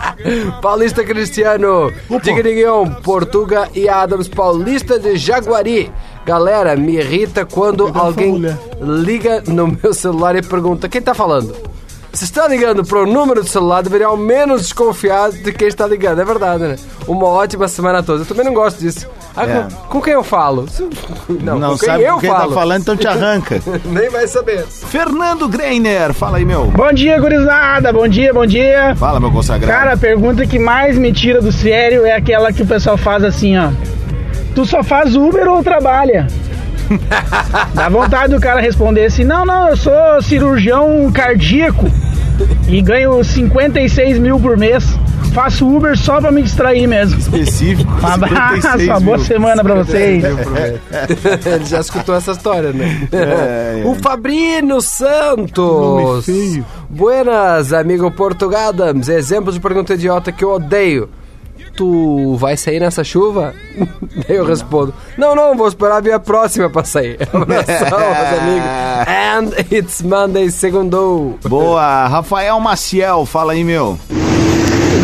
Paulista 0.62 1.04
Cristiano, 1.04 1.92
Digriguion, 2.22 2.88
Portuga 3.02 3.68
e 3.74 3.88
Adams, 3.88 4.28
Paulista 4.28 4.98
de 4.98 5.16
Jaguari. 5.16 5.92
Galera, 6.24 6.74
me 6.74 6.96
irrita 6.96 7.44
quando 7.44 7.90
alguém 7.94 8.40
liga 8.80 9.42
no 9.46 9.68
meu 9.68 9.92
celular 9.92 10.34
e 10.36 10.42
pergunta: 10.42 10.88
quem 10.88 11.02
tá 11.02 11.12
falando? 11.12 11.54
Se 12.14 12.24
está 12.24 12.46
ligando 12.46 12.84
para 12.84 13.00
o 13.02 13.06
número 13.06 13.42
do 13.42 13.48
celular, 13.48 13.82
deveria 13.82 14.06
ao 14.06 14.16
menos 14.16 14.62
desconfiar 14.62 15.30
de 15.32 15.52
quem 15.52 15.66
está 15.66 15.84
ligando. 15.84 16.20
É 16.20 16.24
verdade, 16.24 16.62
né? 16.62 16.76
Uma 17.08 17.26
ótima 17.26 17.66
semana 17.66 17.98
a 17.98 18.02
todos. 18.04 18.20
Eu 18.22 18.26
também 18.26 18.44
não 18.46 18.54
gosto 18.54 18.78
disso. 18.78 19.08
Ah, 19.36 19.44
É. 19.44 19.66
com, 19.88 19.88
com 19.88 20.00
quem 20.00 20.12
eu 20.12 20.22
falo? 20.22 20.64
Não, 21.42 21.58
Não 21.58 21.72
com 21.72 21.78
quem 21.78 21.88
sabe 21.88 22.04
eu 22.04 22.14
com 22.14 22.20
quem 22.20 22.30
falo. 22.30 22.48
tá 22.50 22.54
falando, 22.54 22.80
então 22.82 22.96
te 22.96 23.08
arranca. 23.08 23.60
Nem 23.84 24.08
vai 24.10 24.28
saber. 24.28 24.64
Fernando 24.64 25.48
Greiner, 25.48 26.14
fala 26.14 26.36
aí, 26.38 26.44
meu. 26.44 26.66
Bom 26.66 26.92
dia, 26.92 27.18
gurizada. 27.20 27.92
Bom 27.92 28.06
dia, 28.06 28.32
bom 28.32 28.46
dia. 28.46 28.94
Fala, 28.94 29.18
meu 29.18 29.32
consagrado. 29.32 29.72
Cara, 29.76 29.94
a 29.94 29.96
pergunta 29.96 30.46
que 30.46 30.58
mais 30.58 30.96
me 30.96 31.12
tira 31.12 31.42
do 31.42 31.50
sério 31.50 32.06
é 32.06 32.12
aquela 32.12 32.52
que 32.52 32.62
o 32.62 32.66
pessoal 32.66 32.96
faz 32.96 33.24
assim, 33.24 33.58
ó. 33.58 33.70
Tu 34.54 34.64
só 34.64 34.84
faz 34.84 35.16
Uber 35.16 35.48
ou 35.48 35.64
trabalha? 35.64 36.28
Dá 37.74 37.88
vontade 37.88 38.34
do 38.34 38.40
cara 38.40 38.60
responder 38.60 39.06
assim: 39.06 39.24
Não, 39.24 39.44
não, 39.44 39.70
eu 39.70 39.76
sou 39.76 39.92
cirurgião 40.22 41.10
cardíaco 41.12 41.86
e 42.68 42.80
ganho 42.82 43.22
56 43.22 44.18
mil 44.18 44.38
por 44.38 44.56
mês. 44.56 44.84
Faço 45.32 45.66
Uber 45.68 45.98
só 45.98 46.20
pra 46.20 46.30
me 46.30 46.42
distrair 46.42 46.86
mesmo. 46.86 47.18
específico. 47.18 47.90
Um 47.90 48.06
abraço, 48.06 48.54
56 48.62 48.88
uma 48.88 49.00
boa 49.00 49.16
mil. 49.16 49.26
semana 49.26 49.62
pra 49.64 49.74
vocês. 49.74 50.22
Ele 51.44 51.64
já 51.64 51.80
escutou 51.80 52.14
essa 52.14 52.30
história, 52.32 52.72
né? 52.72 53.08
É, 53.10 53.80
é. 53.80 53.82
O 53.84 53.96
Fabrino 53.96 54.80
Santos. 54.80 56.26
Buenas, 56.88 57.72
amigo 57.72 58.10
Portugadams. 58.12 59.08
Exemplo 59.08 59.52
de 59.52 59.58
pergunta 59.58 59.94
idiota 59.94 60.30
que 60.30 60.44
eu 60.44 60.52
odeio. 60.52 61.08
Tu 61.76 62.36
vai 62.36 62.56
sair 62.56 62.78
nessa 62.78 63.02
chuva? 63.02 63.52
Daí 64.28 64.36
eu 64.38 64.44
respondo: 64.44 64.94
Não, 65.18 65.34
não, 65.34 65.56
vou 65.56 65.66
esperar 65.66 66.00
vir 66.00 66.12
a 66.12 66.20
próxima 66.20 66.70
pra 66.70 66.84
sair. 66.84 67.18
Abração, 67.32 67.98
meus 67.98 68.38
amigos. 68.40 68.68
And 69.08 69.74
it's 69.76 70.02
Monday, 70.02 70.50
segundo. 70.50 71.34
Boa, 71.44 72.06
Rafael 72.06 72.58
Maciel, 72.60 73.26
fala 73.26 73.52
aí, 73.54 73.64
meu. 73.64 73.98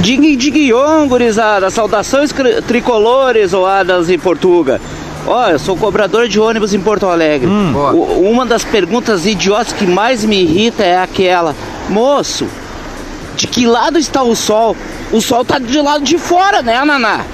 Dig 0.00 0.36
Diguion, 0.36 1.08
gurizada, 1.08 1.68
saudações 1.70 2.32
tricolores, 2.66 3.52
oadas 3.52 4.08
em 4.08 4.18
Portuga. 4.18 4.80
Ó, 5.26 5.48
eu 5.50 5.58
sou 5.58 5.76
cobrador 5.76 6.26
de 6.28 6.40
ônibus 6.40 6.72
em 6.72 6.80
Porto 6.80 7.06
Alegre. 7.06 7.46
Boa. 7.72 7.92
O- 7.92 8.30
uma 8.30 8.46
das 8.46 8.64
perguntas 8.64 9.26
idiotas 9.26 9.72
que 9.74 9.86
mais 9.86 10.24
me 10.24 10.40
irrita 10.42 10.82
é 10.82 10.98
aquela: 10.98 11.54
Moço, 11.90 12.46
de 13.40 13.46
que 13.46 13.66
lado 13.66 13.98
está 13.98 14.22
o 14.22 14.36
sol? 14.36 14.76
O 15.10 15.18
sol 15.20 15.42
tá 15.44 15.58
de 15.58 15.80
lado 15.80 16.04
de 16.04 16.18
fora, 16.18 16.60
né, 16.60 16.84
Naná? 16.84 17.24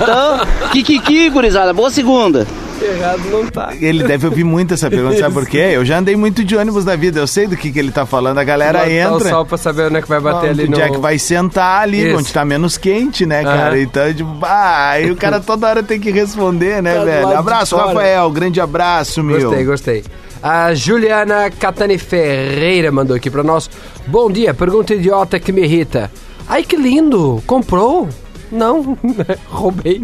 Então, 0.00 0.68
Kikiki, 0.72 1.28
gurizada, 1.28 1.74
boa 1.74 1.90
segunda. 1.90 2.46
Errado 2.80 3.20
não 3.30 3.46
tá. 3.46 3.72
Ele 3.78 4.02
deve 4.04 4.26
ouvir 4.26 4.44
muito 4.44 4.72
essa 4.74 4.88
pergunta, 4.88 5.18
sabe 5.18 5.34
por 5.34 5.46
quê? 5.46 5.70
Eu 5.72 5.84
já 5.84 5.98
andei 5.98 6.16
muito 6.16 6.42
de 6.42 6.56
ônibus 6.56 6.84
na 6.86 6.96
vida, 6.96 7.20
eu 7.20 7.26
sei 7.26 7.46
do 7.46 7.54
que, 7.56 7.70
que 7.70 7.78
ele 7.78 7.90
tá 7.90 8.06
falando. 8.06 8.38
A 8.38 8.44
galera 8.44 8.78
Lá 8.80 8.84
tá 8.84 8.90
o 8.90 8.92
entra. 9.16 9.28
sol 9.30 9.44
pra 9.46 9.58
saber 9.58 9.86
onde 9.86 9.96
é 9.96 10.02
que 10.02 10.08
vai 10.08 10.20
bater 10.20 10.50
ali 10.50 10.62
onde 10.64 10.70
no... 10.72 10.80
é 10.80 10.90
que 10.90 10.98
vai 10.98 11.18
sentar 11.18 11.82
ali, 11.82 12.08
Isso. 12.08 12.18
onde 12.18 12.32
tá 12.32 12.44
menos 12.44 12.78
quente, 12.78 13.26
né, 13.26 13.42
cara? 13.44 13.70
Aham. 13.72 13.78
Então, 13.78 14.14
tipo, 14.14 14.38
ah, 14.42 14.88
aí 14.90 15.10
o 15.10 15.16
cara 15.16 15.40
toda 15.40 15.66
hora 15.68 15.82
tem 15.82 15.98
que 16.00 16.10
responder, 16.10 16.82
né, 16.82 16.94
Tá 16.94 17.00
do 17.00 17.06
velho? 17.06 17.22
lado 17.24 17.32
de 17.32 17.38
Abraço, 17.38 17.76
fora. 17.76 17.88
Rafael. 17.88 18.30
Grande 18.30 18.60
abraço, 18.60 19.22
meu. 19.22 19.40
Gostei, 19.40 19.64
gostei. 19.64 20.04
A 20.42 20.74
Juliana 20.74 21.50
Catani 21.50 21.98
Ferreira 21.98 22.92
mandou 22.92 23.16
aqui 23.16 23.30
pra 23.30 23.42
nós. 23.42 23.68
Bom 24.06 24.30
dia, 24.30 24.54
pergunta 24.54 24.94
idiota 24.94 25.40
que 25.40 25.52
me 25.52 25.62
irrita. 25.62 26.10
Ai, 26.48 26.62
que 26.62 26.76
lindo! 26.76 27.42
Comprou? 27.46 28.08
Não, 28.52 28.96
roubei. 29.50 30.02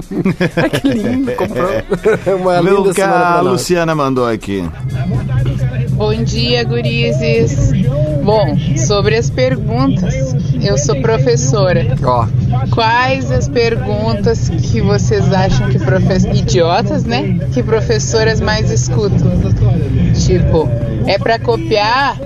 Ai, 0.56 0.68
que 0.70 0.88
lindo, 0.88 1.32
comprou. 1.32 1.70
Uma 2.40 2.60
Meu 2.62 2.78
linda 2.78 2.90
a 2.90 2.94
pra 2.94 3.42
nós. 3.42 3.52
Luciana 3.52 3.94
mandou 3.94 4.26
aqui. 4.26 4.68
Bom 5.90 6.24
dia, 6.24 6.64
gurizes. 6.64 7.70
Bom, 8.22 8.56
sobre 8.76 9.16
as 9.16 9.28
perguntas, 9.28 10.34
eu 10.62 10.78
sou 10.78 11.00
professora. 11.00 11.86
Ó, 12.02 12.26
Quais 12.70 13.30
as 13.30 13.48
perguntas 13.48 14.48
que 14.48 14.80
vocês 14.80 15.32
acham 15.32 15.68
que 15.68 15.78
professores 15.78 16.38
idiotas, 16.38 17.04
né? 17.04 17.38
Que 17.52 17.62
professoras 17.62 18.40
mais 18.40 18.70
escutam? 18.70 19.30
Tipo, 20.14 20.68
é 21.06 21.18
pra 21.18 21.38
copiar? 21.38 22.18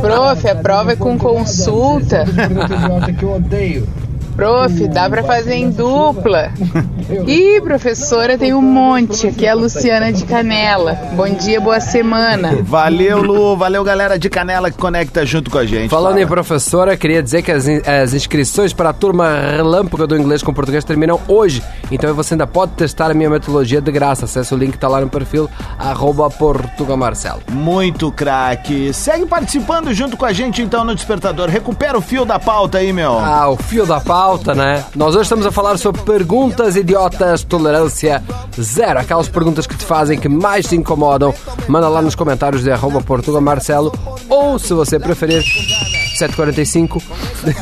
Prof, 0.00 0.48
a 0.48 0.54
prova 0.56 0.92
é 0.92 0.96
com 0.96 1.18
consulta. 1.18 2.24
Prof, 4.36 4.86
dá 4.88 5.08
pra 5.08 5.22
fazer 5.24 5.54
em 5.54 5.70
dupla. 5.70 6.52
Ih, 7.26 7.60
professora, 7.62 8.36
tem 8.36 8.52
um 8.52 8.60
monte. 8.60 9.28
Aqui 9.28 9.46
é 9.46 9.50
a 9.50 9.54
Luciana 9.54 10.12
de 10.12 10.24
Canela. 10.24 10.92
Bom 11.14 11.28
dia, 11.28 11.58
boa 11.58 11.80
semana. 11.80 12.58
Valeu, 12.62 13.22
Lu. 13.22 13.56
Valeu, 13.56 13.82
galera 13.82 14.18
de 14.18 14.28
Canela 14.28 14.70
que 14.70 14.76
conecta 14.76 15.24
junto 15.24 15.50
com 15.50 15.56
a 15.56 15.64
gente. 15.64 15.88
falando 15.88 16.18
em 16.18 16.22
Fala. 16.26 16.42
professora, 16.42 16.96
queria 16.96 17.22
dizer 17.22 17.40
que 17.42 17.50
as, 17.50 17.66
as 17.66 18.12
inscrições 18.12 18.74
para 18.74 18.90
a 18.90 18.92
turma 18.92 19.40
relâmpago 19.56 20.06
do 20.06 20.16
inglês 20.16 20.42
com 20.42 20.52
português 20.52 20.84
terminam 20.84 21.18
hoje. 21.26 21.62
Então 21.90 22.12
você 22.14 22.34
ainda 22.34 22.46
pode 22.46 22.72
testar 22.72 23.10
a 23.10 23.14
minha 23.14 23.30
metodologia 23.30 23.80
de 23.80 23.90
graça. 23.90 24.26
Acesse 24.26 24.52
o 24.52 24.56
link 24.58 24.72
que 24.72 24.78
tá 24.78 24.88
lá 24.88 25.00
no 25.00 25.08
perfil, 25.08 25.48
arroba 25.78 26.28
Portugamarcelo. 26.28 27.40
Muito 27.50 28.12
craque. 28.12 28.92
Segue 28.92 29.24
participando 29.24 29.94
junto 29.94 30.16
com 30.16 30.26
a 30.26 30.32
gente, 30.32 30.60
então, 30.60 30.84
no 30.84 30.94
Despertador. 30.94 31.48
Recupera 31.48 31.96
o 31.96 32.02
fio 32.02 32.24
da 32.24 32.38
pauta 32.38 32.78
aí, 32.78 32.92
meu. 32.92 33.18
Ah, 33.18 33.48
o 33.48 33.56
fio 33.56 33.86
da 33.86 34.00
pauta, 34.00 34.25
né? 34.54 34.84
Nós 34.96 35.14
hoje 35.14 35.22
estamos 35.22 35.46
a 35.46 35.52
falar 35.52 35.78
sobre 35.78 36.02
perguntas 36.02 36.74
idiotas, 36.74 37.44
tolerância 37.44 38.22
zero. 38.60 38.98
Aquelas 38.98 39.28
perguntas 39.28 39.66
que 39.66 39.76
te 39.76 39.84
fazem 39.84 40.18
que 40.18 40.28
mais 40.28 40.66
te 40.66 40.74
incomodam. 40.74 41.32
Manda 41.68 41.88
lá 41.88 42.02
nos 42.02 42.16
comentários 42.16 42.64
de 42.64 42.70
arroba 42.70 43.00
Portuga 43.00 43.40
Marcelo. 43.40 43.92
Ou, 44.28 44.58
se 44.58 44.74
você 44.74 44.98
preferir, 44.98 45.44
745. 46.16 47.02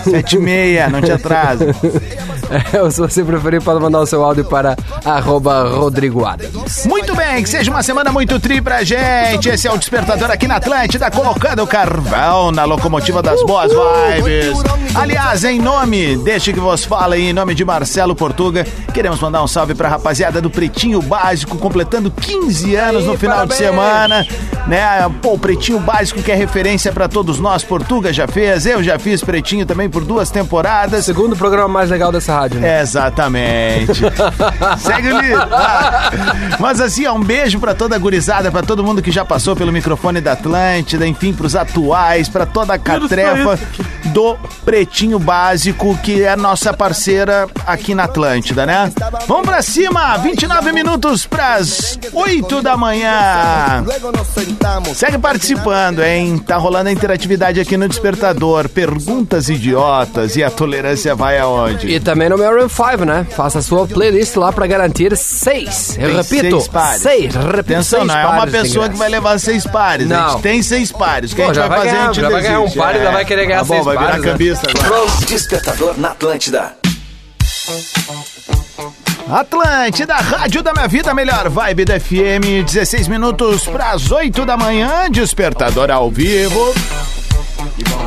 Sete 0.04 0.36
e 0.36 0.38
meia, 0.38 0.88
não 0.88 1.02
te 1.02 1.12
atrasa. 1.12 1.66
É, 2.72 2.82
ou 2.82 2.90
se 2.90 3.00
você 3.00 3.22
preferir, 3.22 3.62
pode 3.62 3.80
mandar 3.80 4.00
o 4.00 4.06
seu 4.06 4.22
áudio 4.24 4.44
para 4.44 4.76
arroba 5.04 5.64
Rodrigo 5.64 6.24
Adams. 6.24 6.86
Muito 6.86 7.14
bem, 7.14 7.42
que 7.42 7.48
seja 7.48 7.70
uma 7.70 7.82
semana 7.82 8.10
muito 8.12 8.38
tri 8.38 8.60
pra 8.60 8.82
gente. 8.84 9.48
Esse 9.48 9.66
é 9.66 9.72
o 9.72 9.78
Despertador 9.78 10.30
aqui 10.30 10.46
na 10.46 10.56
Atlântida, 10.56 11.10
colocando 11.10 11.62
o 11.62 11.66
carvão 11.66 12.50
na 12.52 12.64
locomotiva 12.64 13.22
das 13.22 13.42
boas 13.42 13.72
vibes. 13.72 14.58
Aliás, 14.94 15.44
em 15.44 15.58
nome, 15.58 16.16
deixe 16.18 16.52
que 16.52 16.60
vos 16.60 16.84
fala 16.84 17.16
aí, 17.16 17.30
em 17.30 17.32
nome 17.32 17.54
de 17.54 17.64
Marcelo 17.64 18.14
Portuga, 18.14 18.66
queremos 18.92 19.20
mandar 19.20 19.42
um 19.42 19.48
salve 19.48 19.74
pra 19.74 19.88
rapaziada 19.88 20.40
do 20.40 20.50
Pretinho 20.50 21.02
Básico, 21.02 21.58
completando 21.58 22.10
15 22.10 22.76
anos 22.76 23.04
no 23.06 23.18
final 23.18 23.46
de 23.46 23.54
semana. 23.54 24.26
Né? 24.66 24.80
Pô, 25.20 25.34
o 25.34 25.38
Pretinho 25.38 25.78
Básico 25.80 26.22
que 26.22 26.32
é 26.32 26.34
referência 26.34 26.92
pra 26.92 27.08
todos 27.08 27.38
nós. 27.38 27.62
Portuga 27.64 28.12
já 28.12 28.26
fez, 28.26 28.66
eu 28.66 28.82
já 28.82 28.98
fiz 28.98 29.22
Pretinho 29.22 29.66
também 29.66 29.88
por 29.90 30.04
duas 30.04 30.30
temporadas. 30.30 31.04
Segundo 31.04 31.36
programa 31.36 31.68
mais 31.68 31.90
legal 31.90 32.12
dessa 32.12 32.33
rádio, 32.34 32.60
né? 32.60 32.80
Exatamente. 32.80 34.02
Segue 34.78 35.12
o 35.12 35.20
líder. 35.20 35.48
Ah. 35.52 36.10
Mas 36.58 36.80
assim, 36.80 37.06
ó, 37.06 37.14
um 37.14 37.22
beijo 37.22 37.58
pra 37.58 37.74
toda 37.74 37.96
a 37.96 37.98
gurizada, 37.98 38.50
pra 38.50 38.62
todo 38.62 38.84
mundo 38.84 39.02
que 39.02 39.10
já 39.10 39.24
passou 39.24 39.54
pelo 39.54 39.72
microfone 39.72 40.20
da 40.20 40.32
Atlântida, 40.32 41.06
enfim, 41.06 41.32
pros 41.32 41.54
atuais, 41.56 42.28
pra 42.28 42.46
toda 42.46 42.74
a 42.74 42.78
catrefa 42.78 43.58
do 44.06 44.36
Pretinho 44.64 45.18
Básico, 45.18 45.96
que 46.02 46.22
é 46.22 46.36
nossa 46.36 46.72
parceira 46.72 47.46
aqui 47.66 47.94
na 47.94 48.04
Atlântida, 48.04 48.66
né? 48.66 48.92
Vamos 49.26 49.46
pra 49.46 49.62
cima, 49.62 50.16
29 50.18 50.72
minutos 50.72 51.26
pras 51.26 51.98
8 52.12 52.62
da 52.62 52.76
manhã. 52.76 53.84
Segue 54.94 55.18
participando, 55.18 56.02
hein? 56.02 56.38
Tá 56.38 56.56
rolando 56.56 56.88
a 56.88 56.92
interatividade 56.92 57.60
aqui 57.60 57.76
no 57.76 57.88
Despertador. 57.88 58.68
Perguntas 58.68 59.48
idiotas 59.48 60.36
e 60.36 60.42
a 60.42 60.50
tolerância 60.50 61.14
vai 61.14 61.38
aonde? 61.38 61.88
E 61.88 62.00
também 62.00 62.23
também 62.24 62.28
no 62.30 62.38
Maroon 62.38 62.68
5, 62.68 63.04
né? 63.04 63.26
Faça 63.30 63.58
a 63.58 63.62
sua 63.62 63.86
playlist 63.86 64.36
lá 64.36 64.52
pra 64.52 64.66
garantir 64.66 65.16
seis. 65.16 65.96
Eu 65.98 66.08
Tem 66.08 66.16
repito, 66.16 66.56
seis 66.56 66.68
pares. 66.68 67.02
seis. 67.02 67.34
Repito, 67.34 67.60
Atenção, 67.60 68.00
seis 68.00 68.06
não 68.12 68.18
é 68.18 68.26
uma 68.26 68.46
pessoa 68.46 68.88
que 68.88 68.96
vai 68.96 69.08
levar 69.08 69.38
seis 69.38 69.66
pares. 69.66 70.10
A 70.10 70.14
Não. 70.16 70.30
gente 70.32 70.42
tem 70.42 70.62
seis 70.62 70.90
pares. 70.92 71.32
O 71.32 71.36
que 71.36 71.42
Pô, 71.42 71.50
a 71.50 71.52
gente 71.52 71.56
já 71.62 71.68
vai 71.68 71.78
vai 71.78 71.78
fazer? 71.78 71.90
ganhar- 71.96 72.02
a 72.08 72.12
gente 72.12 72.22
já 72.22 72.30
vai 72.30 72.42
ganhar 72.42 72.60
um 72.60 72.70
par 72.70 72.94
e 72.94 72.98
ainda 72.98 73.10
vai 73.12 73.24
querer 73.24 73.46
ganhar 73.46 73.58
tá 73.58 73.64
bom, 73.64 73.74
seis 73.74 73.84
vai 73.84 73.96
virar 73.96 74.08
pares, 74.10 74.24
né? 74.24 74.30
cambista 74.32 74.70
agora. 74.70 74.88
Pronto, 74.88 75.26
despertador 75.26 75.94
na 75.98 76.08
Atlântida. 76.08 76.72
Atlântida, 79.30 80.14
Rádio 80.14 80.62
da 80.62 80.72
Minha 80.72 80.86
Vida, 80.88 81.14
melhor 81.14 81.48
vibe 81.48 81.84
da 81.84 81.98
FM, 81.98 82.62
16 82.66 83.08
minutos 83.08 83.64
para 83.64 83.92
as 83.92 84.10
8 84.10 84.44
da 84.44 84.56
manhã, 84.56 85.10
despertador 85.10 85.90
ao 85.90 86.10
vivo. 86.10 86.74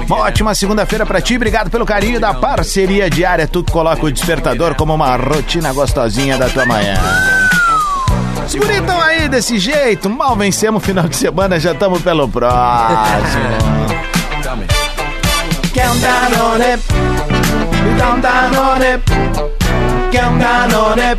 Uma 0.07 0.17
ótima 0.17 0.55
segunda-feira 0.55 1.05
pra 1.05 1.19
ti, 1.19 1.35
obrigado 1.35 1.69
pelo 1.69 1.85
carinho 1.85 2.19
da 2.19 2.33
parceria 2.33 3.09
diária. 3.09 3.47
Tu 3.47 3.63
que 3.63 3.71
coloca 3.71 4.05
o 4.05 4.11
despertador 4.11 4.75
como 4.75 4.93
uma 4.93 5.15
rotina 5.17 5.73
gostosinha 5.73 6.37
da 6.37 6.47
tua 6.49 6.65
manhã. 6.65 6.95
Tão 8.85 9.01
aí 9.01 9.27
desse 9.27 9.59
jeito, 9.59 10.09
mal 10.09 10.33
vencemos 10.35 10.81
o 10.81 10.85
final 10.85 11.07
de 11.09 11.17
semana, 11.17 11.59
já 11.59 11.73
estamos 11.73 12.01
pelo 12.01 12.29
próximo. 12.29 12.57
Quer 15.73 15.89
um 15.89 15.99
Danone? 15.99 16.77
Me 17.83 17.97
dá 17.97 18.13
um 18.13 18.19
Danone. 18.21 19.03
Quer 20.11 20.27
um 20.27 20.37
Danone? 20.37 21.17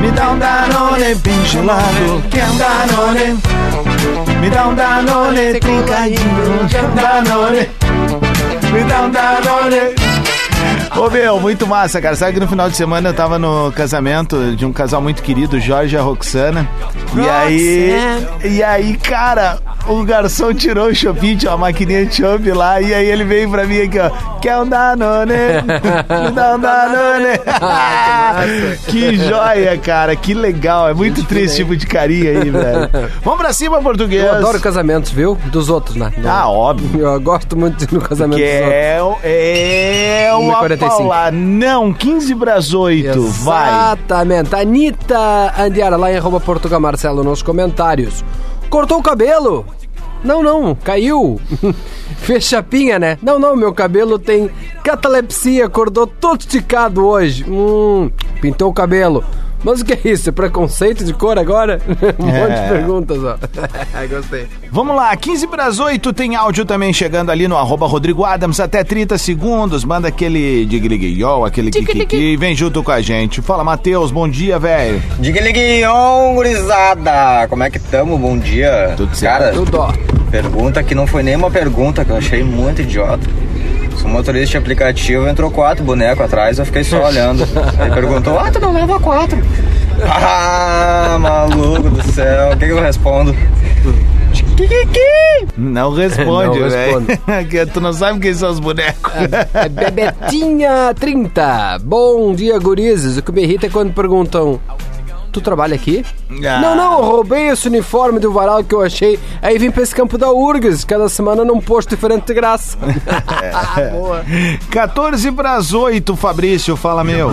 Me 0.00 0.10
dá 0.12 0.30
um 0.30 0.38
Danone 0.38 1.14
bem 1.16 1.44
gelado. 1.44 2.22
Quer 2.30 2.44
um 2.48 2.56
Danone? 2.56 3.38
Me 4.40 4.50
dá 4.50 4.68
um 4.68 4.74
Danone 4.74 5.60
trincadinho. 5.60 6.20
Um 6.62 6.94
Danone? 6.94 7.68
Me 8.72 8.84
dá 8.84 9.02
um 9.02 9.10
Danone. 9.10 10.10
Ô 10.96 11.08
meu, 11.08 11.40
muito 11.40 11.66
massa, 11.66 12.00
cara. 12.00 12.16
Sabe 12.16 12.34
que 12.34 12.40
no 12.40 12.48
final 12.48 12.68
de 12.68 12.76
semana 12.76 13.10
eu 13.10 13.14
tava 13.14 13.38
no 13.38 13.72
casamento 13.72 14.54
de 14.56 14.66
um 14.66 14.72
casal 14.72 15.00
muito 15.00 15.22
querido, 15.22 15.60
Jorge 15.60 15.94
e 15.94 15.98
a 15.98 16.02
Roxana. 16.02 16.68
E 17.14 17.28
aí, 17.28 17.94
e 18.44 18.62
aí, 18.62 18.96
cara, 18.96 19.58
o 19.88 20.04
garçom 20.04 20.52
tirou 20.54 20.88
o 20.88 20.94
chopinho, 20.94 21.36
tinha 21.36 21.52
uma 21.52 21.58
maquininha 21.66 22.06
de 22.06 22.14
chopp 22.16 22.50
lá, 22.52 22.80
e 22.80 22.92
aí 22.94 23.06
ele 23.06 23.24
veio 23.24 23.50
pra 23.50 23.66
mim 23.66 23.80
aqui, 23.82 23.98
ó. 23.98 24.10
Quer 24.40 24.58
um 24.58 24.66
Danone? 24.68 25.32
Dá 26.34 26.54
um 26.56 26.60
Danone. 26.60 27.38
que 28.86 29.16
joia, 29.16 29.76
cara, 29.78 30.14
que 30.16 30.32
legal. 30.34 30.88
É 30.88 30.94
muito 30.94 31.24
triste 31.24 31.44
esse 31.46 31.56
tipo 31.56 31.76
de 31.76 31.86
carinha 31.86 32.30
aí, 32.30 32.50
velho. 32.50 32.88
Vamos 33.22 33.40
pra 33.40 33.52
cima, 33.52 33.82
português. 33.82 34.22
Eu 34.24 34.34
adoro 34.34 34.60
casamentos, 34.60 35.10
viu? 35.10 35.36
Dos 35.46 35.68
outros, 35.68 35.96
né? 35.96 36.12
Ah, 36.24 36.48
óbvio. 36.48 37.00
Eu 37.06 37.20
gosto 37.20 37.56
muito 37.56 37.76
de 37.76 37.84
ir 37.84 37.94
no 37.94 38.00
casamento 38.00 38.38
Que 38.38 38.60
dos 38.60 39.02
outros. 39.02 39.24
é, 39.24 40.24
é 40.26 40.34
uma 40.34 40.60
1,45. 40.62 40.78
Paula. 40.78 41.30
Não, 41.30 41.92
15 41.92 42.34
pras 42.36 42.72
8. 42.74 43.20
Vai. 43.22 43.68
Exatamente. 43.68 44.54
Anitta 44.54 45.54
Andiara, 45.58 45.96
lá 45.96 46.10
em 46.12 46.16
arroba 46.16 46.40
Portugal 46.40 46.80
Marcelo, 46.80 47.22
nos 47.24 47.42
comentários. 47.42 48.24
Cortou 48.70 48.98
o 48.98 49.02
cabelo? 49.02 49.66
Não, 50.22 50.42
não, 50.42 50.74
caiu. 50.76 51.40
Fez 52.18 52.44
chapinha, 52.44 52.98
né? 52.98 53.18
Não, 53.20 53.38
não, 53.38 53.56
meu 53.56 53.74
cabelo 53.74 54.18
tem 54.18 54.48
catalepsia, 54.84 55.66
acordou 55.66 56.06
todo 56.06 56.40
esticado 56.40 57.04
hoje. 57.04 57.44
Hum, 57.48 58.10
pintou 58.40 58.70
o 58.70 58.74
cabelo. 58.74 59.24
Mas 59.62 59.80
o 59.80 59.84
que 59.84 59.92
é 59.92 60.00
isso? 60.12 60.28
É 60.28 60.32
preconceito 60.32 61.04
de 61.04 61.12
cor 61.12 61.38
agora? 61.38 61.80
um 62.18 62.26
monte 62.26 62.52
É. 62.52 62.62
de 62.62 62.68
perguntas, 62.68 63.18
ó. 63.22 63.36
Gostei. 64.08 64.46
Vamos 64.72 64.96
lá, 64.96 65.14
15 65.14 65.46
pras 65.48 65.78
8 65.78 66.12
tem 66.12 66.34
áudio 66.36 66.64
também 66.64 66.92
chegando 66.92 67.30
ali 67.30 67.46
no 67.46 67.56
arroba 67.56 67.86
Rodrigo 67.86 68.24
Adams, 68.24 68.58
até 68.60 68.82
30 68.82 69.18
segundos. 69.18 69.84
Manda 69.84 70.08
aquele 70.08 70.64
digliguiol, 70.66 71.44
aquele 71.44 71.70
kikiki 71.70 72.16
e 72.16 72.36
vem 72.36 72.54
junto 72.54 72.82
com 72.82 72.90
a 72.90 73.00
gente. 73.00 73.42
Fala, 73.42 73.62
Matheus, 73.64 74.10
bom 74.10 74.28
dia, 74.28 74.58
velho. 74.58 75.02
Diga 75.18 75.40
liguinhon, 75.40 76.34
gurizada! 76.34 77.46
Como 77.48 77.62
é 77.62 77.70
que 77.70 77.78
tamo? 77.78 78.16
Bom 78.18 78.38
dia. 78.38 78.94
Tudo 78.96 79.14
certo. 79.14 79.38
Cara, 79.40 79.52
Tudo, 79.52 79.78
ó. 79.78 79.92
pergunta 80.30 80.82
que 80.82 80.94
não 80.94 81.06
foi 81.06 81.22
nem 81.22 81.36
uma 81.36 81.50
pergunta, 81.50 82.04
que 82.04 82.10
eu 82.10 82.16
achei 82.16 82.42
muito 82.42 82.82
idiota. 82.82 83.26
O 84.04 84.08
motorista 84.08 84.52
de 84.52 84.56
aplicativo 84.58 85.28
entrou 85.28 85.50
quatro 85.50 85.84
bonecos 85.84 86.24
atrás, 86.24 86.58
eu 86.58 86.66
fiquei 86.66 86.82
só 86.84 87.04
olhando. 87.04 87.42
Ele 87.80 87.94
perguntou, 87.94 88.38
ah, 88.38 88.50
tu 88.50 88.58
não 88.60 88.72
leva 88.72 88.98
quatro? 88.98 89.38
Ah, 90.02 91.16
maluco 91.20 91.90
do 91.90 92.02
céu, 92.12 92.52
o 92.52 92.56
que, 92.56 92.66
que 92.66 92.72
eu 92.72 92.80
respondo? 92.80 93.34
Não 95.56 95.92
responde, 95.92 96.58
Não 96.60 96.70
velho. 96.70 97.06
Que 97.48 97.66
tu 97.66 97.80
não 97.80 97.92
sabe 97.92 98.20
quem 98.20 98.34
são 98.34 98.50
os 98.50 98.60
bonecos. 98.60 99.12
É 99.54 99.68
Bebetinha 99.68 100.94
30. 100.98 101.78
Bom 101.82 102.34
dia, 102.34 102.58
gurizes. 102.58 103.16
O 103.16 103.22
que 103.22 103.32
me 103.32 103.42
irrita 103.42 103.66
é 103.66 103.70
quando 103.70 103.92
perguntam: 103.92 104.60
Tu 105.32 105.40
trabalha 105.40 105.74
aqui? 105.74 106.04
Ah. 106.44 106.60
Não, 106.60 106.74
não, 106.74 107.02
roubei 107.02 107.48
esse 107.48 107.68
uniforme 107.68 108.18
do 108.18 108.32
varal 108.32 108.64
que 108.64 108.74
eu 108.74 108.82
achei. 108.82 109.18
Aí 109.40 109.58
vim 109.58 109.70
pra 109.70 109.82
esse 109.82 109.94
campo 109.94 110.18
da 110.18 110.30
URGS, 110.32 110.84
cada 110.84 111.08
semana 111.08 111.44
num 111.44 111.60
posto 111.60 111.90
diferente 111.90 112.26
de 112.26 112.34
graça. 112.34 112.76
Boa. 113.92 114.24
14 114.70 115.32
pras 115.32 115.72
8, 115.72 116.16
Fabrício, 116.16 116.76
fala 116.76 117.04
meu. 117.04 117.30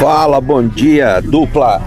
Fala, 0.00 0.40
bom 0.40 0.66
dia, 0.66 1.20
dupla. 1.20 1.82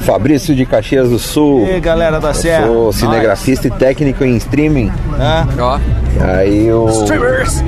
Fabrício 0.00 0.54
de 0.54 0.66
Caxias 0.66 1.08
do 1.08 1.18
Sul. 1.18 1.66
E 1.66 1.72
aí, 1.72 1.80
galera 1.80 2.20
da 2.20 2.34
Serra. 2.34 2.66
Sou 2.66 2.92
cinegrafista 2.92 3.68
e 3.68 3.70
técnico 3.70 4.24
em 4.24 4.36
streaming. 4.36 4.92
Hã? 5.18 5.46
Ó, 5.58 5.78
Aí 6.20 6.72
o 6.72 6.86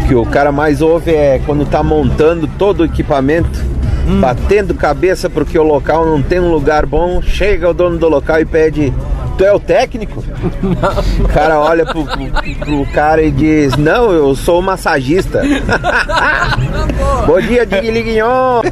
que 0.07 0.14
o 0.14 0.24
cara 0.24 0.52
mais 0.52 0.81
ouve 0.81 1.12
é 1.12 1.40
quando 1.44 1.66
tá 1.66 1.83
montando 1.83 2.46
todo 2.46 2.81
o 2.81 2.85
equipamento, 2.85 3.61
batendo 4.20 4.72
cabeça 4.74 5.29
porque 5.29 5.59
o 5.59 5.64
local 5.64 6.07
não 6.07 6.22
tem 6.22 6.38
um 6.38 6.50
lugar 6.50 6.87
bom, 6.87 7.20
chega 7.20 7.68
o 7.68 7.74
dono 7.74 7.98
do 7.98 8.09
local 8.09 8.40
e 8.40 8.44
pede 8.44 8.92
Tu 9.37 9.44
é 9.44 9.53
o 9.53 9.61
técnico? 9.61 10.25
O 11.22 11.29
cara 11.29 11.61
olha 11.61 11.85
pro, 11.85 12.05
pro- 12.05 12.55
pro 12.61 12.87
cara 12.92 13.22
e 13.22 13.31
diz: 13.31 13.77
Não, 13.77 14.11
eu 14.11 14.35
sou 14.35 14.61
o 14.61 14.62
massagista. 14.62 15.42
Bom 17.27 17.40
dia, 17.40 17.66
Digliguinhon. 17.66 18.62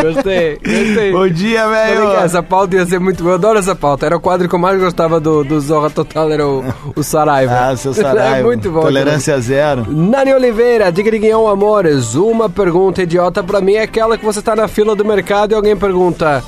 gostei, 0.00 0.54
gostei. 0.56 1.12
Bom 1.12 1.28
dia, 1.28 1.66
velho. 1.68 2.12
Essa 2.18 2.42
pauta 2.42 2.76
ia 2.76 2.86
ser 2.86 3.00
muito 3.00 3.22
boa. 3.24 3.32
Eu 3.32 3.38
adoro 3.38 3.58
essa 3.58 3.74
pauta. 3.74 4.06
Era 4.06 4.16
o 4.16 4.20
quadro 4.20 4.48
que 4.48 4.54
eu 4.54 4.58
mais 4.58 4.78
gostava 4.80 5.18
do, 5.18 5.42
do 5.42 5.60
Zorra 5.60 5.90
Total, 5.90 6.30
era 6.30 6.46
o, 6.46 6.64
o 6.94 7.02
Saraiva. 7.02 7.70
Ah, 7.70 7.76
seu 7.76 7.92
Saraiva. 7.94 8.36
É 8.38 8.42
muito 8.42 8.70
bom. 8.70 8.82
Tolerância 8.82 9.40
zero. 9.40 9.84
Nani 9.88 10.32
Oliveira, 10.32 10.92
Digriguinhão 10.92 11.48
Amores, 11.48 12.14
uma 12.14 12.48
pergunta 12.48 13.02
idiota 13.02 13.42
pra 13.42 13.60
mim 13.60 13.74
é 13.74 13.82
aquela 13.82 14.16
que 14.16 14.24
você 14.24 14.40
tá 14.40 14.54
na 14.54 14.68
fila 14.68 14.94
do 14.94 15.04
mercado 15.04 15.52
e 15.52 15.54
alguém 15.56 15.76
pergunta: 15.76 16.42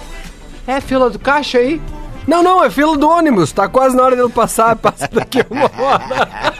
É 0.67 0.81
fila 0.81 1.11
do 1.11 1.19
caixa 1.19 1.59
aí? 1.59 1.81
Não, 2.27 2.43
não, 2.43 2.65
é 2.65 2.71
fila 2.71 2.97
do 2.97 3.09
ônibus, 3.09 3.53
tá 3.53 3.69
quase 3.69 3.97
na 3.97 4.03
hora 4.03 4.17
dele 4.17 4.29
passar, 4.29 4.75
passa 4.77 5.09
daqui 5.13 5.45
uma 5.49 5.71
hora. 5.79 6.53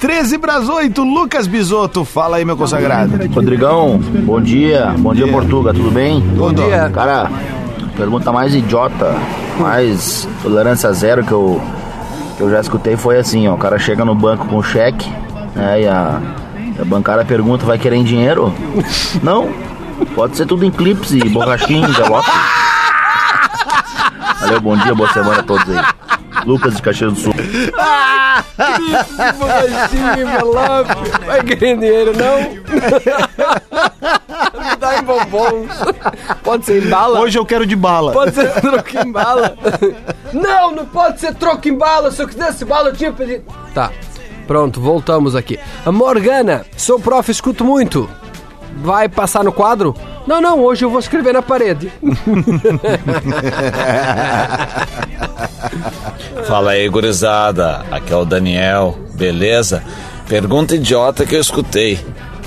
13 0.00 0.38
pras 0.38 0.68
8, 0.68 1.02
Lucas 1.02 1.46
Bisotto, 1.46 2.04
fala 2.04 2.36
aí, 2.36 2.44
meu 2.44 2.56
consagrado. 2.56 3.12
Rodrigão, 3.32 3.98
bom 3.98 4.40
dia. 4.40 4.94
Bom 4.98 5.14
dia, 5.14 5.28
Portuga, 5.28 5.72
tudo 5.72 5.90
bem? 5.90 6.20
Bom 6.20 6.52
dia. 6.52 6.90
Cara, 6.92 7.30
pergunta 7.96 8.32
mais 8.32 8.54
idiota, 8.54 9.14
mais 9.58 10.28
tolerância 10.42 10.92
zero 10.92 11.24
que 11.24 11.32
eu, 11.32 11.60
que 12.36 12.42
eu 12.42 12.50
já 12.50 12.60
escutei 12.60 12.96
foi 12.96 13.18
assim, 13.18 13.46
ó. 13.46 13.54
O 13.54 13.58
cara 13.58 13.78
chega 13.78 14.04
no 14.04 14.14
banco 14.14 14.46
com 14.46 14.62
cheque, 14.62 15.08
né? 15.54 15.82
E 15.82 15.86
a, 15.86 16.20
a 16.80 16.84
bancária 16.84 17.24
pergunta, 17.24 17.64
vai 17.64 17.78
querer 17.78 17.96
em 17.96 18.04
dinheiro? 18.04 18.52
Não. 19.22 19.48
Pode 20.14 20.36
ser 20.36 20.46
tudo 20.46 20.64
em 20.64 20.70
clips 20.70 21.12
e 21.12 21.20
borrachinha, 21.28 21.86
envelope. 21.86 22.30
Valeu, 24.50 24.60
bom 24.62 24.76
dia, 24.76 24.92
boa 24.96 25.12
semana 25.12 25.38
a 25.38 25.42
todos 25.44 25.64
aí. 25.70 25.80
Lucas 26.44 26.74
de 26.74 26.82
Caxias 26.82 27.12
do 27.12 27.20
Sul. 27.20 27.32
Borrachinha, 29.38 30.14
envelope, 30.14 30.90
vai 31.24 31.44
querer 31.44 31.76
dinheiro, 31.76 32.12
não? 32.16 32.40
Me 34.60 34.76
dá 34.76 34.98
em 34.98 35.04
bombons. 35.04 35.70
Pode 36.42 36.66
ser 36.66 36.82
em 36.84 36.88
bala? 36.88 37.20
Hoje 37.20 37.38
eu 37.38 37.46
quero 37.46 37.64
de 37.64 37.76
bala. 37.76 38.10
Pode 38.12 38.34
ser 38.34 38.52
troco 38.60 38.88
em 39.06 39.12
bala. 39.12 39.56
Não, 40.32 40.72
não 40.72 40.84
pode 40.84 41.20
ser 41.20 41.32
troco 41.36 41.68
em 41.68 41.78
bala. 41.78 42.10
Se 42.10 42.20
eu 42.20 42.26
quisesse 42.26 42.64
bala, 42.64 42.88
eu 42.88 42.96
tinha 42.96 43.12
pedido. 43.12 43.44
Tá, 43.72 43.92
pronto, 44.48 44.80
voltamos 44.80 45.36
aqui. 45.36 45.60
A 45.86 45.92
Morgana, 45.92 46.66
sou 46.76 46.98
prof, 46.98 47.30
escuto 47.30 47.64
muito. 47.64 48.10
Vai 48.76 49.08
passar 49.08 49.44
no 49.44 49.52
quadro? 49.52 49.94
Não, 50.26 50.40
não, 50.40 50.60
hoje 50.60 50.84
eu 50.84 50.90
vou 50.90 50.98
escrever 50.98 51.32
na 51.32 51.42
parede. 51.42 51.92
Fala 56.46 56.72
aí, 56.72 56.88
gurizada. 56.88 57.84
Aqui 57.90 58.12
é 58.12 58.16
o 58.16 58.24
Daniel, 58.24 58.98
beleza? 59.14 59.82
Pergunta 60.28 60.76
idiota 60.76 61.26
que 61.26 61.34
eu 61.34 61.40
escutei. 61.40 61.98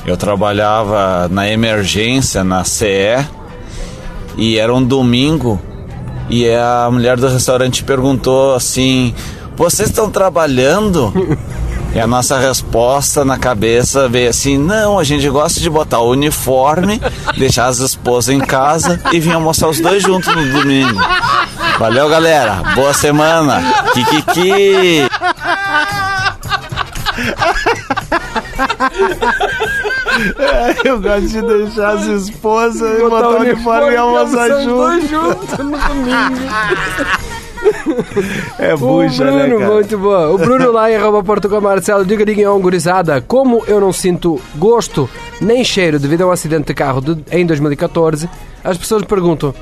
Eu 0.06 0.18
trabalhava 0.18 1.28
na 1.30 1.50
emergência, 1.50 2.44
na 2.44 2.64
CE, 2.64 3.26
e 4.38 4.58
era 4.58 4.74
um 4.74 4.84
domingo, 4.84 5.62
e 6.30 6.48
a 6.50 6.90
mulher 6.92 7.18
do 7.18 7.28
restaurante 7.28 7.84
perguntou 7.84 8.54
assim: 8.54 9.14
Vocês 9.56 9.90
estão 9.90 10.10
trabalhando? 10.10 11.14
E 11.94 12.00
a 12.00 12.08
nossa 12.08 12.40
resposta 12.40 13.24
na 13.24 13.38
cabeça 13.38 14.10
veio 14.10 14.30
assim: 14.30 14.58
não, 14.58 14.98
a 14.98 15.04
gente 15.04 15.30
gosta 15.30 15.60
de 15.60 15.70
botar 15.70 16.00
o 16.00 16.10
uniforme, 16.10 17.00
deixar 17.38 17.68
as 17.68 17.78
esposas 17.80 18.34
em 18.34 18.40
casa 18.40 19.00
e 19.12 19.20
vir 19.20 19.34
almoçar 19.34 19.68
os 19.70 19.80
dois 19.80 20.02
juntos 20.02 20.36
no 20.36 20.52
domingo. 20.52 21.00
Valeu, 21.78 22.10
galera. 22.10 22.64
Boa 22.76 22.94
semana. 22.94 23.62
Kikiki. 23.94 25.08
Eu 30.84 31.00
gosto 31.00 31.28
de 31.28 31.42
deixar 31.42 31.90
as 31.92 32.06
esposas 32.06 33.00
e 33.00 33.04
botar 33.04 33.30
o 33.30 33.40
uniforme 33.40 33.92
e 33.92 33.98
almoçar 33.98 34.50
os 34.50 34.66
dois 34.66 35.10
junto. 35.10 35.36
juntos 35.36 35.58
no 35.60 35.78
domingo. 35.78 36.54
É 38.60 38.74
O 38.74 38.78
bucha, 38.78 39.26
né, 39.26 39.46
Bruno, 39.48 39.60
cara? 39.60 39.74
muito 39.74 39.98
boa. 39.98 40.30
O 40.32 40.38
Bruno 40.38 40.72
lá 40.72 40.92
em 40.92 40.96
arroba 40.96 41.24
Portugal 41.24 41.62
Marcelo, 41.62 42.06
diga 42.06 42.26
Diguinhão, 42.26 42.60
gurizada, 42.60 43.22
como 43.22 43.64
eu 43.68 43.80
não 43.80 43.92
sinto 43.94 44.40
gosto 44.56 45.10
nem 45.42 45.64
cheiro 45.64 46.00
devido 46.00 46.22
a 46.24 46.28
um 46.28 46.32
acidente 46.32 46.68
de 46.68 46.74
carro 46.74 47.02
de- 47.02 47.24
em 47.32 47.46
2014, 47.46 48.30
as 48.64 48.78
pessoas 48.78 49.04
perguntam, 49.04 49.54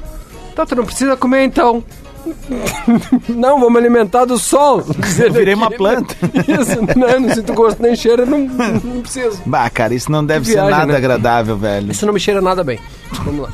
tá, 0.55 0.65
tu 0.65 0.75
não 0.75 0.85
precisa 0.85 1.15
comer 1.17 1.43
então? 1.43 1.83
não, 3.29 3.59
vou 3.59 3.69
me 3.71 3.77
alimentar 3.79 4.25
do 4.25 4.37
sol. 4.37 4.83
Eu 5.19 5.33
virei 5.33 5.55
uma 5.55 5.69
planta. 5.73 6.15
Isso, 6.47 6.79
não, 6.95 7.19
não 7.19 7.33
sinto 7.33 7.51
gosto 7.53 7.81
nem 7.81 7.95
cheiro, 7.95 8.25
não, 8.27 8.39
não 8.39 9.01
preciso. 9.01 9.41
Bah, 9.45 9.69
cara, 9.71 9.93
isso 9.95 10.11
não 10.11 10.23
deve 10.23 10.45
Viagem, 10.51 10.65
ser 10.69 10.71
nada 10.77 10.91
né? 10.91 10.97
agradável, 10.97 11.57
velho. 11.57 11.91
Isso 11.91 12.05
não 12.05 12.13
me 12.13 12.19
cheira 12.19 12.39
nada 12.41 12.63
bem. 12.63 12.79
Vamos 13.25 13.41
lá. 13.41 13.49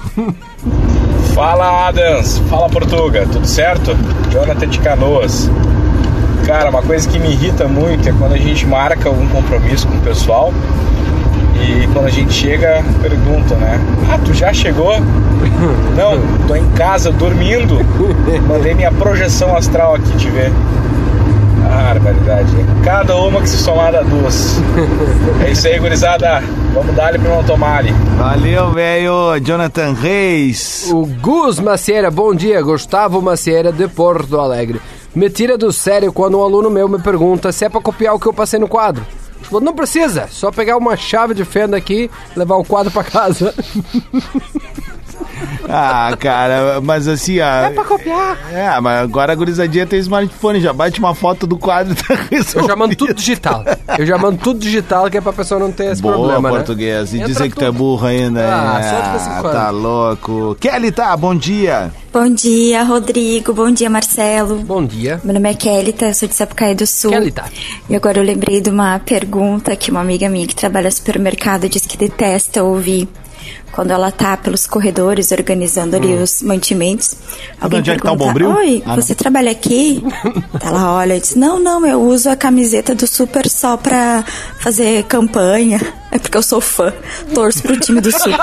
Fala 1.38 1.88
Adams, 1.88 2.40
fala 2.50 2.68
Portuga, 2.68 3.28
tudo 3.32 3.46
certo? 3.46 3.96
Jonathan 4.32 4.68
de 4.68 4.80
Canoas. 4.80 5.48
Cara, 6.48 6.72
uma 6.72 6.82
coisa 6.82 7.08
que 7.08 7.20
me 7.20 7.30
irrita 7.30 7.68
muito 7.68 8.10
é 8.10 8.12
quando 8.12 8.34
a 8.34 8.38
gente 8.38 8.66
marca 8.66 9.08
algum 9.08 9.28
compromisso 9.30 9.88
com 9.88 9.98
o 9.98 10.02
pessoal 10.02 10.52
e 11.62 11.86
quando 11.94 12.08
a 12.08 12.10
gente 12.10 12.34
chega, 12.34 12.84
pergunta, 13.04 13.54
né? 13.54 13.80
Ah, 14.12 14.18
tu 14.18 14.34
já 14.34 14.52
chegou? 14.52 15.00
Não, 15.96 16.48
tô 16.48 16.56
em 16.56 16.68
casa 16.70 17.12
dormindo. 17.12 17.86
Mandei 18.48 18.74
minha 18.74 18.92
projeção 18.92 19.56
astral 19.56 19.94
aqui 19.94 20.18
te 20.18 20.32
ver. 20.32 20.52
Ah, 21.70 21.94
barbaridade. 21.94 22.52
Cada 22.84 23.16
uma 23.18 23.42
que 23.42 23.50
se 23.50 23.58
somar 23.58 23.92
dá 23.92 24.02
duas. 24.02 24.58
É 25.46 25.52
isso 25.52 25.68
aí, 25.68 25.80
gurizada. 25.80 26.42
Vamos 26.74 26.96
dar 26.96 27.08
ali 27.08 27.20
pro 27.20 27.30
não 27.30 27.44
tomar 27.44 27.78
ali. 27.80 27.92
Valeu, 28.18 28.72
velho. 28.72 29.40
Jonathan 29.44 29.94
Reis. 29.94 30.90
O 30.92 31.06
Gus 31.06 31.60
Macieira, 31.60 32.10
bom 32.10 32.34
dia. 32.34 32.62
Gustavo 32.62 33.22
Macieira, 33.22 33.72
de 33.72 33.88
Porto 33.88 34.40
Alegre. 34.40 34.82
Me 35.16 35.30
tira 35.30 35.58
do 35.58 35.72
sério 35.72 36.12
quando 36.12 36.38
um 36.40 36.44
aluno 36.44 36.70
meu 36.70 36.88
me 36.88 37.00
pergunta 37.00 37.52
se 37.52 37.66
é 37.66 37.70
pra 37.70 37.82
copiar 37.82 38.16
o 38.16 38.20
que 38.20 38.28
eu 38.28 38.34
passei 38.34 38.60
no 38.60 38.68
quadro. 38.68 39.06
Falou, 39.42 39.62
não 39.62 39.74
precisa, 39.74 40.28
só 40.30 40.52
pegar 40.52 40.76
uma 40.78 40.98
chave 40.98 41.34
de 41.34 41.46
fenda 41.46 41.78
aqui 41.78 42.10
e 42.36 42.40
levar 42.40 42.56
o 42.58 42.66
quadro 42.66 42.92
pra 42.92 43.04
casa. 43.04 43.54
Ah, 45.68 46.16
cara, 46.20 46.80
mas 46.82 47.08
assim, 47.08 47.40
ó. 47.40 47.66
É 47.66 47.70
pra 47.70 47.84
copiar. 47.84 48.38
É, 48.52 48.80
mas 48.80 49.02
agora 49.02 49.34
a 49.34 49.36
gurizadinha 49.36 49.86
tem 49.86 50.00
smartphone, 50.00 50.60
já 50.62 50.74
bate 50.74 51.00
uma 51.00 51.14
foto 51.16 51.46
do 51.46 51.58
quadro 51.58 51.94
e 51.94 51.96
tá 52.02 52.16
resolvido. 52.30 52.60
Eu 52.62 52.68
já 52.68 52.76
mando 52.76 52.96
tudo 52.96 53.14
digital. 53.14 53.64
Eu 53.98 54.06
já 54.06 54.18
mando 54.18 54.38
tudo 54.38 54.60
digital 54.60 55.10
que 55.10 55.18
é 55.18 55.22
pra 55.22 55.34
pessoa 55.34 55.60
não 55.60 55.72
ter 55.72 55.92
esse 55.92 56.02
Boa, 56.02 56.14
problema, 56.16 56.50
né? 56.50 56.56
português. 56.58 57.14
E 57.14 57.18
Entra 57.18 57.28
dizer 57.28 57.50
que 57.50 57.56
tu 57.56 57.66
é 57.66 57.72
burro 57.72 58.06
ainda. 58.06 58.42
Ah, 58.48 58.80
em 59.38 59.42
quando. 59.42 59.54
Tá 59.54 59.70
louco. 59.70 60.58
Kelly, 60.60 60.92
tá, 60.92 61.16
bom 61.16 61.36
dia. 61.36 61.92
Bom 62.12 62.34
dia, 62.34 62.84
Rodrigo. 62.84 63.54
Bom 63.54 63.72
dia, 63.72 63.90
Marcelo. 63.90 64.58
Bom 64.58 64.84
dia. 64.84 65.22
Meu 65.24 65.34
nome 65.34 65.50
é 65.50 65.54
Kelly, 65.54 65.94
tá? 65.94 66.08
Eu 66.08 66.14
sou 66.14 66.28
de 66.28 66.36
Sapucaí 66.36 66.74
do 66.74 66.88
Sul. 66.88 67.12
Kelly, 67.12 67.32
tá. 67.32 67.46
E 67.90 67.96
agora 67.96 68.18
eu 68.20 68.24
lembrei 68.24 68.60
de 68.62 68.70
uma 68.70 69.00
pergunta 69.00 69.76
que 69.76 69.92
uma 69.92 70.02
amiga 70.02 70.28
minha 70.30 70.48
que 70.48 70.56
trabalha 70.56 70.86
no 70.86 70.92
supermercado 70.92 71.70
diz 71.70 71.86
que 71.86 71.98
detesta 71.98 72.64
ouvir. 72.64 73.08
Quando 73.72 73.92
ela 73.92 74.12
tá 74.12 74.36
pelos 74.38 74.66
corredores 74.66 75.32
organizando 75.32 75.96
ali 75.96 76.08
Hum. 76.16 76.24
os 76.24 76.42
mantimentos. 76.42 77.16
Alguém 77.62 77.80
onde 77.80 77.92
é 77.92 77.96
que 77.96 78.02
tá 78.02 78.10
pergunta, 78.10 78.26
Bombril? 78.28 78.50
Oi, 78.56 78.82
Ah, 78.86 78.96
não. 78.96 79.02
você 79.02 79.14
trabalha 79.14 79.52
aqui? 79.52 80.04
ela 80.62 80.94
olha 80.96 81.18
e 81.18 81.20
diz, 81.20 81.36
não, 81.36 81.60
não, 81.60 81.86
eu 81.86 82.02
uso 82.02 82.30
a 82.30 82.36
camiseta 82.36 82.96
do 82.96 83.06
Super 83.06 83.48
só 83.50 83.78
pra 83.78 84.24
fazer 84.60 85.04
campanha. 85.04 85.80
É 86.10 86.18
porque 86.18 86.38
eu 86.38 86.42
sou 86.44 86.60
fã. 86.62 86.92
Torço 87.34 87.62
pro 87.62 87.80
time 87.80 88.00
do 88.02 88.12
Super. 88.12 88.38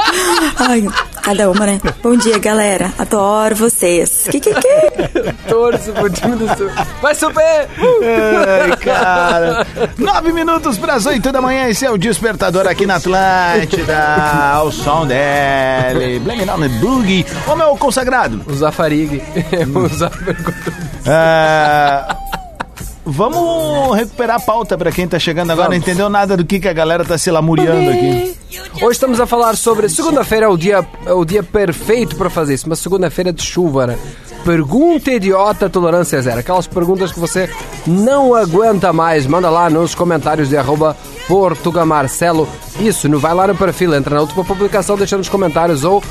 Ai, 0.56 0.86
cada 1.20 1.50
uma, 1.50 1.66
né? 1.66 1.80
Bom 2.02 2.16
dia, 2.16 2.38
galera. 2.38 2.92
Adoro 2.98 3.54
vocês. 3.54 4.26
Que, 4.30 4.40
que, 4.40 4.54
que? 4.54 5.32
Torço 5.48 5.92
pro 5.92 6.10
time 6.10 6.36
do 6.36 6.46
Sul. 6.56 6.70
Vai 7.00 7.14
super! 7.14 7.68
Ai, 8.62 8.76
cara. 8.76 9.66
Nove 9.98 10.32
minutos 10.32 10.78
pras 10.78 11.06
oito 11.06 11.30
da 11.30 11.40
manhã, 11.40 11.68
esse 11.68 11.84
é 11.84 11.90
o 11.90 11.98
Despertador 11.98 12.66
aqui 12.66 12.86
na 12.86 12.96
Atlântida. 12.96 13.98
Ao 14.54 14.72
som 14.72 15.06
dele. 15.06 16.18
Blame 16.20 16.40
it 16.42 16.50
on 16.50 16.60
the 16.60 16.68
boogie. 16.80 17.26
Ô, 17.46 17.54
meu 17.56 17.76
consagrado. 17.76 18.40
O 18.46 18.54
Zafarig. 18.54 19.22
O 19.74 19.88
Zafarig. 19.88 20.54
Ah, 21.06 22.16
vamos 23.10 23.96
recuperar 23.96 24.36
a 24.36 24.40
pauta 24.40 24.78
pra 24.78 24.90
quem 24.92 25.06
tá 25.06 25.18
chegando 25.18 25.50
agora. 25.50 25.68
Não 25.68 25.76
entendeu 25.76 26.08
nada 26.08 26.36
do 26.36 26.44
que, 26.44 26.60
que 26.60 26.68
a 26.68 26.72
galera 26.72 27.04
tá 27.04 27.18
se 27.18 27.30
lamuriando 27.30 27.90
aqui. 27.90 28.36
Hoje 28.76 28.92
estamos 28.92 29.20
a 29.20 29.26
falar 29.26 29.56
sobre. 29.56 29.88
Segunda-feira 29.88 30.46
é 30.46 30.48
o 30.48 30.56
dia, 30.56 30.86
é 31.06 31.12
o 31.12 31.24
dia 31.24 31.42
perfeito 31.42 32.16
para 32.16 32.30
fazer 32.30 32.54
isso, 32.54 32.66
uma 32.66 32.76
segunda-feira 32.76 33.32
de 33.32 33.42
chuva, 33.42 33.86
né? 33.86 33.98
Pergunta 34.44 35.10
idiota, 35.10 35.68
tolerância 35.68 36.20
zero. 36.22 36.40
Aquelas 36.40 36.66
perguntas 36.66 37.12
que 37.12 37.20
você 37.20 37.50
não 37.86 38.34
aguenta 38.34 38.92
mais. 38.92 39.26
Manda 39.26 39.50
lá 39.50 39.68
nos 39.68 39.94
comentários 39.94 40.48
de 40.48 40.56
arroba 40.56 40.96
Portugamarcelo. 41.28 42.48
Isso, 42.80 43.08
não 43.08 43.18
vai 43.18 43.34
lá 43.34 43.46
no 43.46 43.54
perfil, 43.54 43.94
entra 43.94 44.14
na 44.14 44.22
última 44.22 44.44
publicação, 44.44 44.96
deixa 44.96 45.18
nos 45.18 45.28
comentários 45.28 45.84
ou 45.84 46.02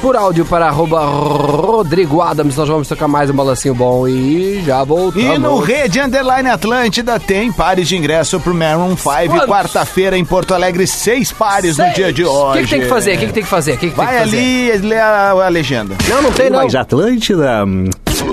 por 0.00 0.16
áudio 0.16 0.44
para 0.44 0.66
arroba 0.66 1.04
Rodrigo 1.04 2.20
Adams. 2.20 2.56
Nós 2.56 2.68
vamos 2.68 2.88
tocar 2.88 3.08
mais 3.08 3.30
um 3.30 3.34
balancinho 3.34 3.74
bom 3.74 4.06
e 4.06 4.62
já 4.64 4.82
voltamos. 4.84 5.24
E 5.34 5.38
no 5.38 5.58
Rede 5.58 6.00
Underline 6.00 6.48
Atlântida 6.50 7.18
tem 7.18 7.52
pares 7.52 7.88
de 7.88 7.96
ingresso 7.96 8.38
pro 8.40 8.54
Maroon 8.54 8.96
5, 8.96 9.02
Quantos? 9.28 9.46
quarta-feira 9.46 10.16
em 10.18 10.24
Porto 10.24 10.54
Alegre, 10.54 10.86
seis 10.86 11.32
pares 11.32 11.78
no 11.78 11.84
Seis. 11.84 11.94
dia 11.96 12.12
de 12.12 12.24
O 12.24 12.30
hoje. 12.30 12.58
que, 12.60 12.64
que 12.64 12.70
tem 12.70 12.80
que 12.82 12.88
fazer? 12.88 13.14
O 13.14 13.18
que, 13.18 13.26
que 13.26 13.32
tem 13.32 13.42
que 13.42 13.48
fazer? 13.48 13.72
O 13.72 13.78
que, 13.78 13.90
que 13.90 13.96
Vai 13.96 14.06
tem 14.06 14.16
que 14.16 14.24
fazer? 14.24 14.36
ali 14.36 14.70
e 14.70 14.76
lê 14.78 14.98
a, 14.98 15.30
a 15.30 15.48
legenda. 15.48 15.96
Não, 16.08 16.22
não 16.22 16.32
tem 16.32 16.50
não. 16.50 16.58
Mais 16.60 16.74
Atlântida. 16.74 17.64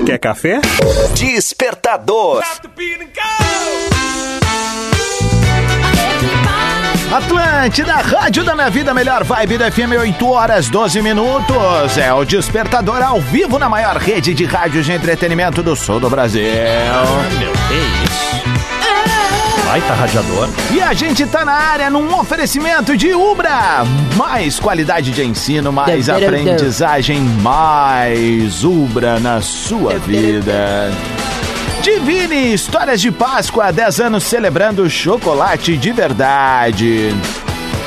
Quer 0.06 0.18
café? 0.18 0.60
Despertador. 1.16 2.42
Atlântida, 7.14 7.94
rádio 7.94 8.44
da 8.44 8.56
minha 8.56 8.72
vida, 8.72 8.92
melhor 8.92 9.24
vibe 9.24 9.60
do 9.60 9.72
FM, 9.72 10.00
8 10.00 10.30
horas 10.32 10.68
12 10.68 11.00
minutos. 11.00 11.96
É 11.96 12.12
o 12.12 12.26
Despertador 12.26 13.04
ao 13.04 13.22
vivo 13.22 13.60
na 13.60 13.70
maior 13.70 13.98
rede 13.98 14.34
de 14.34 14.46
rádios 14.46 14.84
de 14.88 14.94
entretenimento 14.94 15.62
do 15.62 15.76
sul 15.76 16.00
do 16.00 16.10
Brasil. 16.10 16.42
Meu, 17.38 17.52
que 17.52 17.76
isso? 18.04 18.44
Baita 19.64 19.94
radiador. 19.94 20.50
E 20.72 20.82
a 20.82 20.92
gente 20.94 21.24
tá 21.28 21.46
na 21.46 21.54
área 21.54 21.88
num 21.88 22.18
oferecimento 22.18 22.98
de 22.98 23.14
Ubra. 23.14 23.84
Mais 24.16 24.60
qualidade 24.60 25.12
de 25.12 25.24
ensino, 25.24 25.72
mais 25.72 26.10
aprendizagem, 26.10 27.22
mais 27.22 28.64
Ubra 28.64 29.20
na 29.20 29.40
sua 29.40 30.00
vida. 30.00 30.92
Divine 31.84 32.54
Histórias 32.54 33.02
de 33.02 33.12
Páscoa, 33.12 33.70
10 33.72 34.00
anos 34.00 34.24
celebrando 34.24 34.90
chocolate 34.90 35.76
de 35.76 35.92
verdade. 35.92 37.14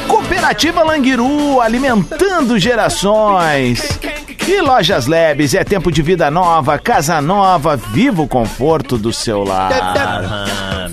Cooperativa 0.07 0.83
Languiru, 0.83 1.61
alimentando 1.63 2.59
gerações. 2.59 3.99
E 4.47 4.61
Lojas 4.61 5.07
Labs, 5.07 5.55
é 5.55 5.65
tempo 5.65 5.91
de 5.91 6.03
vida 6.03 6.31
nova, 6.31 6.79
casa 6.79 7.21
nova, 7.23 7.75
viva 7.77 8.21
o 8.23 8.29
conforto 8.29 8.97
do 8.99 9.13
seu 9.15 9.43
lar. 9.43 9.73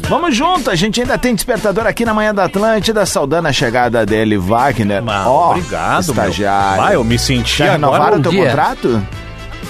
Vamos 0.10 0.36
junto, 0.36 0.72
a 0.72 0.76
gente 0.76 1.02
ainda 1.02 1.18
tem 1.18 1.36
despertador 1.36 1.86
aqui 1.86 2.06
na 2.06 2.14
manhã 2.14 2.34
da 2.34 2.46
Atlântida, 2.46 3.06
saudando 3.06 3.48
a 3.48 3.54
chegada 3.54 4.06
dele, 4.06 4.38
Wagner. 4.38 5.04
Ó, 5.28 5.52
Obrigado, 5.52 6.00
estagiário. 6.10 6.76
meu. 6.78 6.84
Vai, 6.84 6.96
eu 6.96 7.04
me 7.04 7.20
senti 7.20 7.58
Já 7.58 7.76
agora... 7.76 7.92
renovaram 7.92 8.18
o 8.18 8.22
teu 8.22 8.32
dia. 8.32 8.46
contrato? 8.48 9.08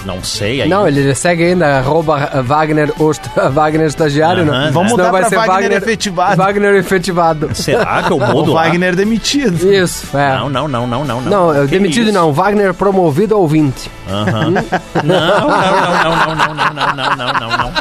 Não 0.04 0.22
sei 0.22 0.62
aí. 0.62 0.68
Não, 0.68 0.86
ele 0.86 1.14
segue 1.14 1.44
ainda, 1.44 1.78
arroba 1.78 2.42
Wagner, 2.44 2.92
o 2.98 3.10
Wagner 3.52 3.86
estagiário, 3.86 4.42
Aham. 4.42 4.64
né? 4.66 4.70
Vamos 4.72 4.92
mudar 4.92 5.10
vai 5.10 5.20
pra 5.22 5.30
ser 5.30 5.36
Wagner 5.36 5.72
efetivado. 5.72 6.36
Wagner 6.36 6.74
efetivado. 6.76 7.50
Será 7.54 8.02
que 8.02 8.12
eu 8.12 8.16
O 8.24 8.26
mudo 8.26 8.52
lá? 8.52 8.64
Wagner 8.64 8.94
demitido. 8.94 9.72
Isso, 9.72 10.16
é. 10.16 10.36
Não, 10.36 10.48
não, 10.48 10.68
não, 10.68 10.86
não, 10.86 11.04
não. 11.04 11.20
Não, 11.20 11.66
Que 11.66 11.72
demitido 11.78 12.04
isso? 12.08 12.12
não, 12.12 12.32
Wagner 12.32 12.72
promovido 12.74 13.34
a 13.34 13.38
ouvinte. 13.38 13.90
Aham. 14.08 14.50
Não, 14.50 15.48
não, 15.48 15.56
não, 16.04 16.26
não, 16.26 16.36
não, 16.36 16.54
não, 16.54 16.74
não, 16.74 16.94
não, 16.94 17.16
não, 17.16 17.32
não, 17.32 17.58
não. 17.58 17.72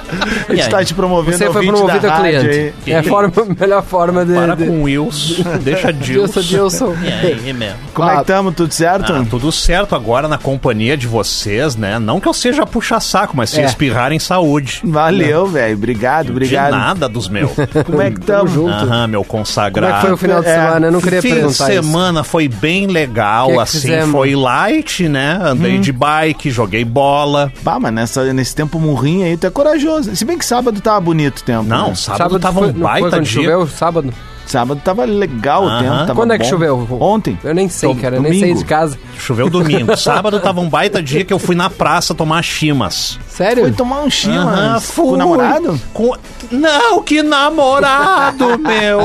A 0.49 0.55
gente 0.55 0.69
tá 0.69 0.83
te 0.83 0.93
promovendo 0.93 1.37
Você 1.37 1.45
foi 1.51 1.55
ouvinte 1.67 1.73
promovido 1.73 2.07
da 2.07 2.13
a 2.13 2.17
rádio 2.17 2.39
cliente. 2.39 2.73
aí. 2.85 2.93
É 2.93 2.97
a 2.97 3.03
forma, 3.03 3.33
melhor 3.59 3.83
forma 3.83 4.25
de. 4.25 4.33
Para 4.33 4.55
de- 4.55 4.65
com 4.65 4.79
o 4.79 4.83
Wilson, 4.83 5.43
deixa 5.61 5.91
Dilson. 5.91 6.41
Dilson, 6.41 6.93
Dilson. 6.93 6.95
E 7.03 7.07
aí, 7.47 7.53
meu? 7.53 7.73
Como 7.93 8.09
é 8.09 8.15
que 8.15 8.21
estamos? 8.21 8.55
Tudo 8.55 8.73
certo? 8.73 9.13
Ah, 9.13 9.25
tudo 9.29 9.51
certo 9.51 9.95
agora 9.95 10.27
na 10.27 10.37
companhia 10.37 10.95
de 10.95 11.07
vocês, 11.07 11.75
né? 11.75 11.99
Não 11.99 12.19
que 12.19 12.27
eu 12.27 12.33
seja 12.33 12.65
puxa-saco, 12.65 13.35
mas 13.35 13.49
se 13.49 13.59
É. 13.61 13.65
espirrar 13.65 14.11
em 14.11 14.19
saúde. 14.19 14.81
Valeu, 14.83 15.45
velho. 15.47 15.75
Obrigado, 15.75 16.29
obrigado. 16.29 16.71
De 16.73 16.77
nada 16.77 17.09
dos 17.09 17.27
meus. 17.27 17.51
Como 17.85 18.01
é 18.01 18.09
que 18.11 18.19
estamos? 18.19 18.55
Aham, 18.55 19.07
meu 19.07 19.23
consagrado. 19.23 19.73
Como 19.73 19.97
é 19.97 19.99
que 19.99 20.01
foi 20.07 20.13
o 20.13 20.17
final 20.17 20.41
de 20.41 20.47
É. 20.47 20.53
semana? 20.55 20.87
Eu 20.87 20.91
não 20.91 21.01
queria 21.01 21.21
Fim 21.21 21.27
de 21.29 21.33
perguntar 21.35 21.73
isso. 21.73 21.83
semana 21.83 22.23
foi 22.23 22.47
bem 22.47 22.87
legal, 22.87 23.47
Que 23.47 23.53
que 23.55 23.59
assim, 23.59 23.79
fizemos? 23.81 24.11
foi 24.11 24.35
light, 24.35 25.07
né? 25.09 25.39
Andei 25.41 25.77
Hum. 25.77 25.81
de 25.81 25.91
bike, 26.13 26.51
joguei 26.51 26.85
bola. 26.85 27.51
Bah, 27.61 27.79
mas 27.79 27.93
nessa, 27.93 28.33
nesse 28.33 28.55
tempo 28.55 28.79
murrinho 28.79 29.25
aí, 29.25 29.37
tu 29.37 29.47
é 29.47 29.49
corajoso. 29.49 30.15
Se 30.15 30.23
bem 30.25 30.37
que 30.37 30.45
sábado 30.45 30.79
tava 30.81 30.99
bonito 31.01 31.39
o 31.39 31.43
tempo. 31.43 31.63
Não, 31.63 31.89
né? 31.89 31.95
sábado, 31.95 32.39
tava 32.39 32.59
foi- 32.59 32.69
um 32.69 32.73
não 32.73 32.89
foi 32.89 33.01
baita 33.01 33.21
dia. 33.21 33.25
choveu 33.25 33.67
sábado? 33.67 34.13
Sábado 34.45 34.81
tava 34.83 35.05
legal 35.05 35.65
o 35.65 35.79
tempo. 35.79 35.89
Tava 35.91 36.13
Quando 36.15 36.31
é 36.33 36.37
que 36.37 36.43
bom. 36.43 36.49
choveu? 36.49 36.87
Ontem. 36.99 37.39
Eu 37.43 37.53
nem 37.55 37.67
sei, 37.69 37.93
Dom- 37.93 37.99
cara. 38.01 38.17
Eu 38.17 38.21
nem 38.21 38.31
domingo. 38.33 38.45
saí 38.47 38.57
de 38.63 38.65
casa. 38.65 38.97
Choveu 39.17 39.49
domingo. 39.49 39.95
Sábado 39.97 40.39
tava 40.39 40.59
um 40.61 40.69
baita 40.69 41.01
dia 41.01 41.23
que 41.23 41.33
eu 41.33 41.39
fui 41.39 41.55
na 41.55 41.69
praça 41.69 42.13
tomar 42.13 42.41
chimas. 42.43 43.17
Sério? 43.27 43.63
Foi 43.63 43.71
tomar 43.71 44.01
um 44.01 44.09
chimas 44.09 44.89
com 44.91 45.01
o 45.01 45.07
fui. 45.09 45.17
namorado? 45.17 45.81
Com- 45.93 46.15
Não, 46.51 47.01
que 47.01 47.23
namorado, 47.23 48.45
meu! 48.59 48.99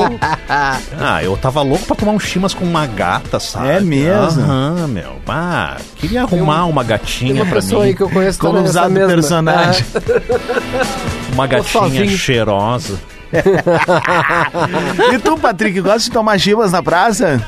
Ah, 0.47 1.23
eu 1.23 1.35
tava 1.37 1.61
louco 1.61 1.85
pra 1.85 1.95
tomar 1.95 2.11
um 2.11 2.19
chimas 2.19 2.53
com 2.53 2.63
uma 2.65 2.85
gata, 2.85 3.39
sabe? 3.39 3.69
É 3.69 3.79
mesmo? 3.79 4.43
Aham, 4.43 4.87
meu. 4.87 5.13
Ah, 5.27 5.77
queria 5.95 6.23
arrumar 6.23 6.65
uma 6.65 6.83
gatinha 6.83 7.33
Tem 7.33 7.41
uma 7.41 7.45
pra 7.49 7.55
pessoa 7.61 7.81
mim. 7.83 7.87
aí 7.89 7.95
que 7.95 8.01
eu 8.03 8.09
conheço 8.09 8.37
Como 8.39 8.53
também 8.53 8.63
nessa 8.67 8.79
usado 8.79 8.91
mesma. 8.91 9.13
personagem. 9.13 9.85
Uma 11.33 11.47
gatinha 11.47 11.83
sozinho. 11.83 12.09
cheirosa. 12.17 12.99
E 15.13 15.19
tu, 15.19 15.37
Patrick, 15.37 15.79
gosta 15.81 15.99
de 15.99 16.11
tomar 16.11 16.39
chivas 16.39 16.71
na 16.71 16.81
praça? 16.81 17.41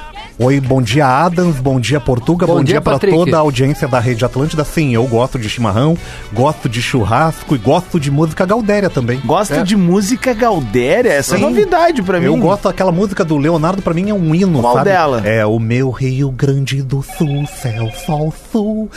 Oi, 0.44 0.60
bom 0.60 0.82
dia 0.82 1.06
Adams, 1.06 1.58
bom 1.60 1.80
dia 1.80 2.00
Portuga, 2.00 2.48
Bom 2.48 2.54
bom, 2.56 2.64
dia, 2.64 2.74
dia, 2.76 2.82
pra 2.82 2.94
Patrick. 2.94 3.16
toda 3.16 3.38
a 3.38 3.42
audiência 3.42 3.88
da 3.88 4.00
Rede 4.00 4.26
Atlântida. 4.26 4.64
Sim, 4.64 4.92
eu 4.92 5.06
gosto 5.06 5.38
de 5.38 5.48
chimarrão, 5.48 5.96
gosto 6.34 6.68
de 6.68 6.82
churrasco 6.82 7.54
e 7.54 7.60
gosto 7.60 8.00
de 8.00 8.10
música 8.10 8.44
gaudéria 8.44 8.90
também. 8.90 9.20
Gosta 9.24 9.58
É. 9.58 9.64
de 9.64 9.76
música 9.76 10.34
gaudéria? 10.34 11.10
Essa 11.10 11.36
é 11.36 11.38
Sim. 11.38 11.44
novidade 11.44 12.02
pra 12.02 12.20
mim. 12.20 12.26
Eu 12.26 12.36
gosto 12.38 12.64
daquela 12.64 12.92
música 12.92 13.24
do 13.24 13.38
Leonardo, 13.38 13.84
pra 13.84 13.94
mim 13.94 14.10
é 14.10 14.14
um 14.16 14.34
hino, 14.34 14.62
Qual 14.62 14.74
sabe? 14.74 14.90
dela? 14.90 15.22
É 15.24 15.46
o 15.46 15.60
meu 15.60 15.92
Rio 15.92 16.32
Grande 16.32 16.82
do 16.82 17.04
Sul, 17.04 17.46
céu, 17.46 17.92
sol, 18.04 18.34
sul, 18.52 18.90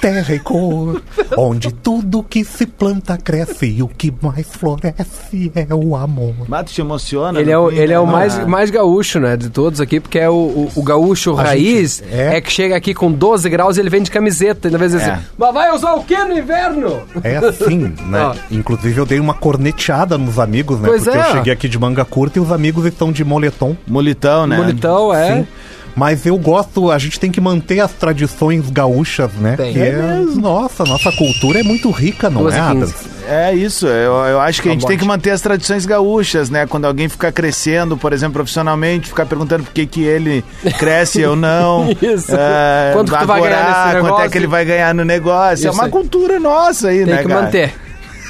terra 0.00 0.32
e 0.36 0.38
cor, 0.38 1.02
onde 1.36 1.72
tudo 1.72 2.22
que 2.22 2.44
se 2.44 2.64
planta 2.64 3.16
cresce 3.18 3.66
e 3.66 3.82
o 3.82 3.88
que 3.88 4.14
mais 4.22 4.46
floresce 4.46 5.50
é 5.56 5.74
o 5.74 5.96
amor. 5.96 6.34
Mas 6.46 6.66
tu 6.66 6.74
te 6.74 6.80
emociona? 6.80 7.40
Ele 7.40 7.50
é 7.50 7.58
o, 7.58 7.72
ele 7.72 7.92
é 7.92 7.98
o 7.98 8.06
mais, 8.06 8.38
mais 8.46 8.70
gaúcho, 8.70 9.18
né, 9.18 9.36
de 9.36 9.50
todos 9.50 9.80
aqui, 9.80 9.98
porque 9.98 10.20
é 10.20 10.30
o, 10.30 10.34
o, 10.34 10.70
o 10.76 10.91
gaúcho 10.92 11.38
A 11.38 11.42
raiz, 11.42 12.02
gente- 12.04 12.14
é. 12.14 12.36
é. 12.36 12.40
que 12.40 12.50
chega 12.52 12.76
aqui 12.76 12.92
com 12.94 13.10
12 13.10 13.48
graus 13.48 13.76
e 13.76 13.80
ele 13.80 13.90
vem 13.90 14.02
de 14.02 14.10
camiseta, 14.10 14.68
ainda 14.68 14.78
vez 14.78 14.94
É. 14.94 14.96
assim, 14.98 15.22
mas 15.38 15.54
vai 15.54 15.74
usar 15.74 15.94
o 15.94 16.04
que 16.04 16.16
no 16.24 16.36
inverno? 16.38 17.00
É 17.24 17.36
assim, 17.38 17.92
né? 18.06 18.32
Inclusive 18.50 18.98
eu 19.00 19.06
dei 19.06 19.18
uma 19.20 19.34
corneteada 19.34 20.16
nos 20.18 20.38
amigos, 20.38 20.78
né? 20.80 20.88
Pois 20.88 21.04
Porque 21.04 21.18
é. 21.18 21.20
eu 21.20 21.32
cheguei 21.32 21.52
aqui 21.52 21.68
de 21.68 21.78
manga 21.78 22.04
curta 22.04 22.38
e 22.38 22.42
os 22.42 22.52
amigos 22.52 22.84
estão 22.86 23.10
de 23.10 23.24
moletom. 23.24 23.76
Molitão, 23.86 24.46
né? 24.46 24.56
Bonitão, 24.56 25.12
é. 25.14 25.36
Sim. 25.36 25.46
Mas 25.94 26.24
eu 26.24 26.38
gosto, 26.38 26.90
a 26.90 26.98
gente 26.98 27.20
tem 27.20 27.30
que 27.30 27.40
manter 27.40 27.80
as 27.80 27.92
tradições 27.92 28.70
gaúchas, 28.70 29.30
né? 29.34 29.56
Tem. 29.56 29.72
Que 29.74 29.78
É 29.80 29.88
é, 29.88 30.24
nossa, 30.40 30.84
nossa 30.84 31.12
cultura 31.12 31.60
é 31.60 31.62
muito 31.62 31.90
rica, 31.90 32.30
não 32.30 32.42
Duas 32.42 32.54
é. 32.54 32.58
Adams? 32.60 32.94
É 33.28 33.54
isso, 33.54 33.86
eu, 33.86 34.12
eu 34.24 34.40
acho 34.40 34.60
que 34.62 34.68
a 34.68 34.72
gente 34.72 34.82
Tá 34.82 34.88
tem 34.88 34.96
bom. 34.96 35.02
que 35.02 35.06
manter 35.06 35.30
as 35.30 35.40
tradições 35.40 35.84
gaúchas, 35.86 36.48
né? 36.50 36.66
Quando 36.66 36.86
alguém 36.86 37.08
ficar 37.08 37.30
crescendo, 37.30 37.96
por 37.96 38.12
exemplo, 38.12 38.34
profissionalmente, 38.34 39.08
ficar 39.08 39.26
perguntando 39.26 39.64
por 39.64 39.72
que, 39.72 39.86
que 39.86 40.02
ele 40.02 40.42
cresce 40.78 41.24
ou 41.24 41.36
não. 41.36 41.88
Isso. 42.02 42.34
É, 42.34 42.90
Quanto 42.94 43.12
que 43.12 43.18
tu 43.18 43.26
vai 43.26 43.40
ganhar 43.42 43.64
nesse 43.68 43.80
Quanto 43.82 43.96
é 43.96 44.02
negócio? 44.02 44.30
que 44.30 44.38
ele 44.38 44.46
vai 44.46 44.64
ganhar 44.64 44.94
no 44.94 45.04
negócio. 45.04 45.66
é 45.66 45.68
Isso 45.70 45.78
uma 45.78 45.84
aí. 45.84 45.90
cultura 45.90 46.40
nossa 46.40 46.88
aí, 46.88 47.04
Tem 47.04 47.14
né, 47.14 47.22
que 47.22 47.28
cara? 47.28 47.42
manter. 47.42 47.74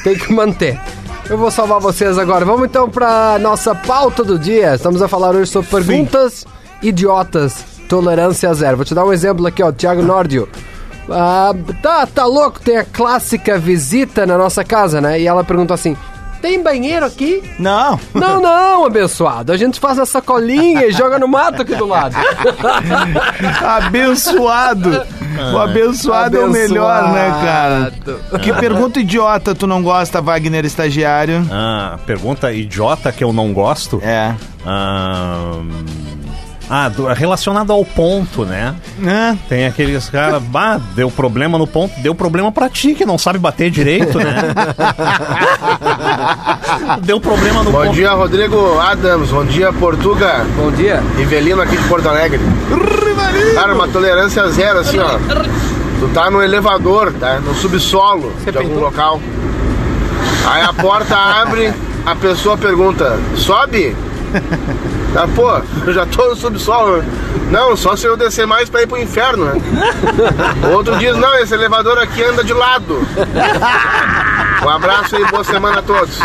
Tem 0.05 0.15
que 0.19 0.33
manter. 0.33 0.81
Eu 1.31 1.39
vou 1.39 1.51
salvar 1.51 1.81
vocês 1.81 2.19
agora. 2.19 2.45
Vamos 2.45 2.65
então 2.65 2.91
pra 2.91 3.39
nossa 3.41 3.75
pauta 3.75 4.23
do 4.25 4.39
dia. 4.39 4.75
Estamos 4.75 5.01
a 5.01 5.07
falar 5.09 5.31
hoje 5.35 5.51
sobre 5.51 5.71
perguntas 5.71 6.45
idiotas, 6.83 7.65
tolerância 7.89 8.53
zero. 8.55 8.77
Vou 8.77 8.85
te 8.85 8.95
dar 8.95 9.05
um 9.05 9.13
exemplo 9.13 9.47
aqui, 9.47 9.63
ó, 9.63 9.71
Thiago 9.73 10.03
Nordio. 10.03 10.49
Ah, 11.11 11.53
tá, 11.83 12.07
tá 12.07 12.25
louco, 12.25 12.61
tem 12.61 12.77
a 12.77 12.85
clássica 12.85 13.59
visita 13.59 14.25
na 14.25 14.39
nossa 14.39 14.65
casa, 14.65 15.01
né? 15.01 15.21
E 15.21 15.27
ela 15.27 15.43
perguntou 15.43 15.75
assim: 15.75 15.97
tem 16.43 16.61
banheiro 16.61 17.07
aqui? 17.07 17.41
Não. 17.57 17.99
Não, 18.13 18.43
não, 18.43 18.85
abençoado. 18.85 19.53
A 19.53 19.57
gente 19.57 19.79
faz 19.79 19.99
a 19.99 20.05
sacolinha 20.05 20.87
e 20.87 20.93
joga 20.93 21.17
no 21.17 21.29
mato 21.29 21.63
aqui 21.63 21.77
do 21.77 21.87
lado. 21.87 22.17
Abençoado. 23.65 25.07
O 25.55 25.59
abençoado, 25.59 26.37
é 26.37 26.45
o 26.45 26.51
melhor, 26.51 27.11
né, 27.13 27.31
cara? 27.43 28.39
Que 28.39 28.53
pergunta 28.53 29.01
idiota 29.01 29.55
tu 29.55 29.67
não 29.67 29.83
gosta, 29.83 30.21
Wagner 30.21 30.65
Estagiário? 30.65 31.47
Ah, 31.51 31.99
pergunta 32.05 32.53
idiota 32.53 33.11
que 33.13 33.25
eu 33.25 33.33
não 33.33 33.53
gosto. 33.53 34.01
É. 34.05 34.35
Ah, 34.67 35.63
ah, 36.75 36.89
do- 36.89 37.07
relacionado 37.09 37.71
ao 37.71 37.85
ponto, 37.85 38.47
né? 38.47 38.75
Né? 38.99 39.39
Tem 39.47 39.67
aqueles 39.67 40.09
caras, 40.09 40.41
bah, 40.43 40.81
deu 40.95 41.11
problema 41.11 41.59
no 41.59 41.67
ponto, 41.67 41.93
deu 42.01 42.15
problema 42.15 42.51
pra 42.51 42.67
ti 42.71 42.95
que 42.95 43.05
não 43.05 43.19
sabe 43.19 43.39
bater 43.39 43.71
direito, 43.71 44.17
né? 44.19 44.37
deu 47.03 47.21
problema 47.21 47.63
no 47.63 47.71
Bom 47.71 47.83
ponto. 47.85 47.95
dia, 47.95 48.13
Rodrigo 48.13 48.79
Adams. 48.81 49.31
Bom 49.31 49.45
dia, 49.45 49.73
Portuga. 49.73 50.45
Bom 50.57 50.71
dia. 50.71 51.03
Rivelino 51.17 51.61
aqui 51.61 51.77
de 51.77 51.89
Porto 51.89 52.09
Alegre. 52.09 52.41
Cara, 53.55 53.75
uma 53.75 53.89
tolerância 53.89 54.47
zero, 54.49 54.81
assim, 54.81 54.99
ó. 54.99 55.19
Tu 56.01 56.09
tá 56.15 56.31
no 56.31 56.43
elevador, 56.43 57.13
tá? 57.13 57.39
No 57.41 57.55
subsolo 57.55 58.33
de 58.51 58.57
algum 58.57 58.81
local. 58.81 59.21
Aí 60.47 60.63
a 60.63 60.73
porta 60.73 61.17
abre, 61.17 61.73
a 62.05 62.15
pessoa 62.17 62.57
pergunta, 62.57 63.19
sobe? 63.37 63.95
Ah, 65.15 65.29
pô, 65.37 65.51
eu 65.87 65.93
já 65.93 66.07
tô 66.07 66.31
no 66.31 66.35
subsolo. 66.37 67.05
Não, 67.51 67.77
só 67.77 67.95
se 67.95 68.07
eu 68.07 68.17
descer 68.17 68.47
mais 68.47 68.71
pra 68.71 68.81
ir 68.81 68.87
pro 68.87 68.97
inferno, 68.97 69.45
né? 69.45 69.61
Outro 70.73 70.97
diz, 70.99 71.15
não, 71.19 71.35
esse 71.39 71.53
elevador 71.53 71.99
aqui 71.99 72.23
anda 72.25 72.43
de 72.43 72.55
lado. 72.55 72.99
Um 74.65 74.69
abraço 74.69 75.17
e 75.17 75.25
boa 75.27 75.43
semana 75.43 75.81
a 75.81 75.83
todos. 75.83 76.21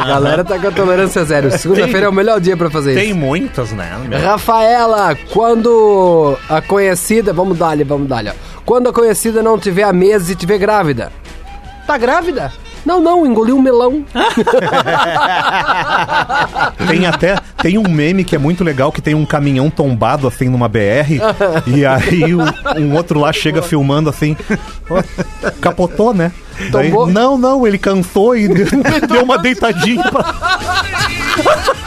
A 0.00 0.06
galera 0.06 0.42
tá 0.42 0.58
com 0.58 0.66
a 0.66 0.70
tolerância 0.70 1.22
zero. 1.26 1.50
Segunda-feira 1.50 2.06
é 2.06 2.08
o 2.08 2.12
melhor 2.12 2.40
dia 2.40 2.56
pra 2.56 2.70
fazer 2.70 2.94
Tem 2.94 3.10
isso. 3.10 3.18
muitas, 3.18 3.70
né? 3.70 3.90
Rafaela, 4.24 5.14
quando 5.30 6.34
a 6.48 6.62
conhecida. 6.62 7.34
Vamos 7.34 7.58
dar-lhe, 7.58 7.84
vamos 7.84 8.08
dar-lhe. 8.08 8.30
ó. 8.30 8.32
Quando 8.64 8.88
a 8.88 8.92
conhecida 8.94 9.42
não 9.42 9.58
tiver 9.58 9.82
a 9.82 9.92
mesa 9.92 10.32
e 10.32 10.34
tiver 10.34 10.56
grávida. 10.56 11.12
Tá 11.86 11.98
grávida? 11.98 12.50
Não, 12.84 13.00
não, 13.00 13.24
engoliu 13.26 13.56
um 13.56 13.62
melão. 13.62 14.04
Tem 16.88 17.06
até 17.06 17.36
tem 17.62 17.78
um 17.78 17.88
meme 17.88 18.24
que 18.24 18.34
é 18.34 18.38
muito 18.38 18.64
legal 18.64 18.90
que 18.90 19.00
tem 19.00 19.14
um 19.14 19.24
caminhão 19.24 19.70
tombado 19.70 20.26
assim 20.26 20.48
numa 20.48 20.68
BR 20.68 21.20
e 21.66 21.86
aí 21.86 22.34
o- 22.34 22.40
um 22.80 22.94
outro 22.96 23.20
lá 23.20 23.32
chega 23.32 23.62
filmando 23.62 24.10
assim, 24.10 24.36
capotou, 25.60 26.12
né? 26.12 26.32
Daí, 26.70 26.90
Tombou? 26.90 27.06
não, 27.06 27.38
não, 27.38 27.66
ele 27.66 27.78
cansou 27.78 28.36
e 28.36 28.46
deu 29.08 29.22
uma 29.24 29.38
deitadinha 29.38 30.02
pra... 30.10 30.34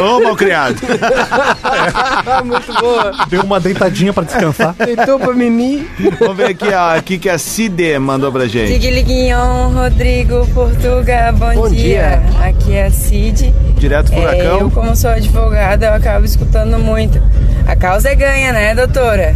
Ô, 0.00 0.20
malcriado. 0.20 0.76
Muito 2.44 2.72
boa. 2.80 3.12
deu 3.28 3.42
uma 3.42 3.58
deitadinha 3.60 4.12
pra 4.12 4.24
descansar. 4.24 4.74
Deitou 4.74 5.18
pra 5.18 5.32
mimi. 5.32 5.88
Vamos 6.18 6.36
ver 6.36 6.46
aqui, 6.46 6.68
ó. 6.68 6.96
Aqui 6.96 7.18
que 7.18 7.28
a 7.28 7.38
Cide 7.38 7.98
mandou 7.98 8.30
pra 8.32 8.46
gente. 8.46 8.72
Tigiliguinhon, 8.74 9.70
Rodrigo, 9.72 10.46
Portuga, 10.48 11.32
bom, 11.32 11.54
Bom 11.54 11.68
dia. 11.70 12.22
Aqui 12.42 12.74
é 12.74 12.86
a 12.86 12.90
Cid. 12.90 13.54
Direto 13.78 14.10
do 14.10 14.14
É, 14.14 14.20
furacão. 14.20 14.60
eu, 14.60 14.70
como 14.70 14.94
sou 14.96 15.10
advogada, 15.10 15.86
eu 15.86 15.94
acabo 15.94 16.24
escutando 16.24 16.78
muito. 16.78 17.20
A 17.66 17.76
causa 17.76 18.10
é 18.10 18.14
ganha, 18.14 18.52
né, 18.52 18.74
doutora? 18.74 19.34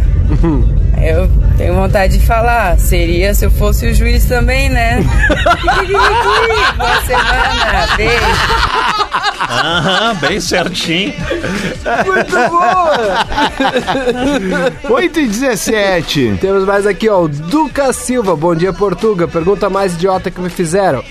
Eu 1.01 1.29
tenho 1.59 1.75
vontade 1.75 2.17
de 2.17 2.25
falar. 2.25 2.79
Seria 2.79 3.33
se 3.33 3.45
eu 3.45 3.51
fosse 3.51 3.85
o 3.87 3.93
juiz 3.93 4.23
também, 4.23 4.69
né? 4.69 5.01
Boa 6.77 7.01
semana. 7.01 7.87
Beijo. 7.97 8.25
Aham, 9.49 10.15
bem 10.21 10.39
certinho. 10.39 11.13
Muito 12.05 12.31
boa. 12.49 13.25
8 14.89 15.19
e 15.19 15.27
17. 15.27 16.37
Temos 16.39 16.63
mais 16.63 16.87
aqui, 16.87 17.09
ó. 17.09 17.23
O 17.23 17.27
Duca 17.27 17.91
Silva. 17.91 18.37
Bom 18.37 18.55
dia, 18.55 18.71
Portuga. 18.71 19.27
Pergunta 19.27 19.69
mais 19.69 19.95
idiota 19.95 20.31
que 20.31 20.39
me 20.39 20.49
fizeram. 20.49 21.03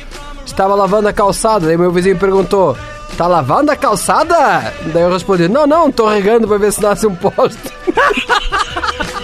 Estava 0.47 0.75
lavando 0.75 1.09
a 1.09 1.13
calçada. 1.13 1.67
Daí 1.67 1.77
meu 1.77 1.93
vizinho 1.93 2.17
perguntou: 2.17 2.75
Tá 3.19 3.27
lavando 3.27 3.71
a 3.71 3.77
calçada? 3.77 4.73
Daí 4.95 5.03
eu 5.03 5.13
respondi: 5.13 5.47
Não, 5.47 5.67
não, 5.67 5.93
tô 5.93 6.09
regando 6.09 6.49
pra 6.49 6.57
ver 6.57 6.73
se 6.73 6.81
nasce 6.81 7.07
um 7.07 7.15
posto. 7.15 7.71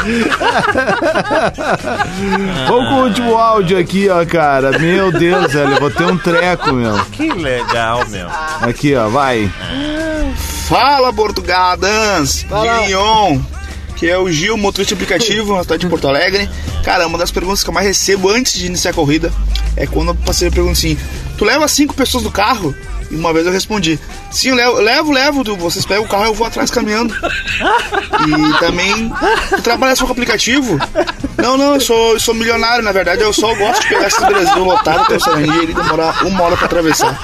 Vamos 2.68 2.88
com 2.88 2.94
o 2.94 3.04
último 3.04 3.36
áudio 3.36 3.78
aqui, 3.78 4.08
ó, 4.08 4.24
cara. 4.24 4.78
Meu 4.78 5.12
Deus, 5.12 5.52
velho, 5.52 5.74
eu 5.74 5.80
vou 5.80 5.90
ter 5.90 6.04
um 6.04 6.16
treco, 6.16 6.72
meu. 6.72 7.04
Que 7.06 7.30
legal, 7.32 8.06
meu. 8.08 8.28
Aqui, 8.60 8.94
ó, 8.94 9.08
vai. 9.08 9.50
Fala, 10.68 11.12
Portugadans! 11.12 12.44
Guilhom, 12.44 13.40
que 13.96 14.08
é 14.08 14.16
o 14.16 14.30
Gil, 14.30 14.56
motorista 14.56 14.94
aplicativo 14.94 15.54
na 15.54 15.62
cidade 15.62 15.82
de 15.82 15.88
Porto 15.88 16.08
Alegre. 16.08 16.48
Cara, 16.84 17.06
uma 17.06 17.18
das 17.18 17.30
perguntas 17.30 17.62
que 17.62 17.70
eu 17.70 17.74
mais 17.74 17.86
recebo 17.86 18.30
antes 18.30 18.54
de 18.54 18.66
iniciar 18.66 18.92
a 18.92 18.94
corrida 18.94 19.32
é 19.76 19.86
quando 19.86 20.12
o 20.12 20.14
parceiro 20.14 20.54
pergunta 20.54 20.78
assim: 20.78 20.96
Tu 21.36 21.44
leva 21.44 21.66
cinco 21.68 21.94
pessoas 21.94 22.24
no 22.24 22.30
carro? 22.30 22.74
E 23.10 23.16
uma 23.16 23.32
vez 23.32 23.44
eu 23.46 23.52
respondi: 23.52 23.98
Sim, 24.30 24.50
eu 24.50 24.54
levo, 24.56 25.10
levo, 25.10 25.42
levo. 25.42 25.56
Vocês 25.56 25.84
pegam 25.84 26.04
o 26.04 26.08
carro 26.08 26.26
eu 26.26 26.34
vou 26.34 26.46
atrás 26.46 26.70
caminhando. 26.70 27.14
E 28.20 28.58
também, 28.58 29.10
tu 29.48 29.62
trabalha 29.62 29.96
só 29.96 30.04
com 30.04 30.12
aplicativo? 30.12 30.78
Não, 31.38 31.56
não, 31.56 31.74
eu 31.74 31.80
sou, 31.80 32.12
eu 32.12 32.20
sou 32.20 32.34
milionário, 32.34 32.84
na 32.84 32.92
verdade. 32.92 33.22
Eu 33.22 33.32
só 33.32 33.54
gosto 33.54 33.80
de 33.82 33.88
pegar 33.88 34.08
esse 34.08 34.20
Brasil 34.20 34.62
lotado 34.62 35.06
que 35.06 35.14
é 35.14 35.16
o 35.16 35.20
Sarandi 35.20 35.62
e 35.62 35.66
demorar 35.72 36.22
uma 36.26 36.42
hora 36.42 36.56
pra 36.56 36.66
atravessar. 36.66 37.18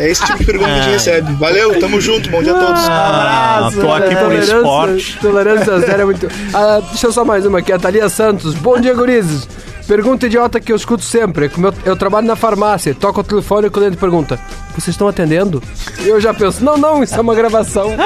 É 0.00 0.08
esse 0.08 0.24
tipo 0.24 0.38
de 0.38 0.44
pergunta 0.44 0.70
que 0.70 0.78
a 0.78 0.82
gente 0.82 0.92
recebe. 0.92 1.32
Valeu, 1.34 1.78
tamo 1.80 2.00
junto, 2.00 2.30
bom 2.30 2.42
dia 2.42 2.54
a 2.56 2.58
todos. 2.58 2.84
Abraço, 2.88 3.80
tô 3.80 3.92
aqui 3.92 4.14
por 4.14 4.22
tolerância- 4.22 4.56
esporte. 4.56 5.18
Tolerância 5.20 5.80
zero 5.80 6.02
é 6.02 6.04
muito. 6.04 6.28
Ah, 6.54 6.80
deixa 6.90 7.06
eu 7.08 7.12
só 7.12 7.24
mais 7.24 7.44
uma 7.44 7.58
aqui, 7.58 7.72
a 7.72 7.78
Thalia 7.78 8.08
Santos. 8.08 8.54
Bom 8.54 8.80
dia, 8.80 8.94
gurizes. 8.94 9.48
Pergunta 9.90 10.26
idiota 10.26 10.60
que 10.60 10.70
eu 10.70 10.76
escuto 10.76 11.02
sempre. 11.02 11.48
Como 11.48 11.66
eu, 11.66 11.74
eu 11.84 11.96
trabalho 11.96 12.24
na 12.24 12.36
farmácia, 12.36 12.94
toco 12.94 13.22
o 13.22 13.24
telefone 13.24 13.66
e 13.66 13.68
o 13.68 13.72
cliente 13.72 13.96
pergunta: 13.96 14.38
Vocês 14.68 14.94
estão 14.94 15.08
atendendo? 15.08 15.60
E 15.98 16.06
eu 16.06 16.20
já 16.20 16.32
penso: 16.32 16.64
Não, 16.64 16.78
não, 16.78 17.02
isso 17.02 17.16
é 17.16 17.20
uma 17.20 17.34
gravação. 17.34 17.90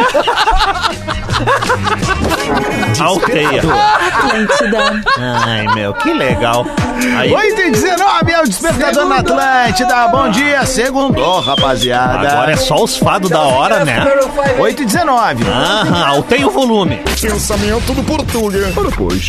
Alteia. 3.00 3.60
Atlântida. 3.60 5.02
Ai, 5.18 5.66
meu, 5.74 5.92
que 5.94 6.12
legal. 6.12 6.66
Aí, 7.18 7.32
8 7.32 7.60
e 7.60 7.70
19 7.70 8.32
é 8.32 8.40
o 8.40 8.44
Despertador 8.44 9.06
na 9.06 9.16
Atlântida. 9.16 10.08
Bom 10.08 10.30
dia, 10.30 10.64
segundou, 10.64 11.40
rapaziada. 11.40 12.28
agora 12.28 12.52
é 12.52 12.56
só 12.56 12.82
os 12.82 12.96
fados 12.96 13.30
da 13.30 13.40
hora, 13.40 13.84
né? 13.84 14.04
8 14.58 14.82
e 14.82 14.86
19. 14.86 15.44
Aham, 15.44 16.06
alteia 16.06 16.46
o 16.46 16.50
volume. 16.50 17.00
Pensamento 17.20 17.92
do 17.92 18.02
Portuga. 18.04 18.72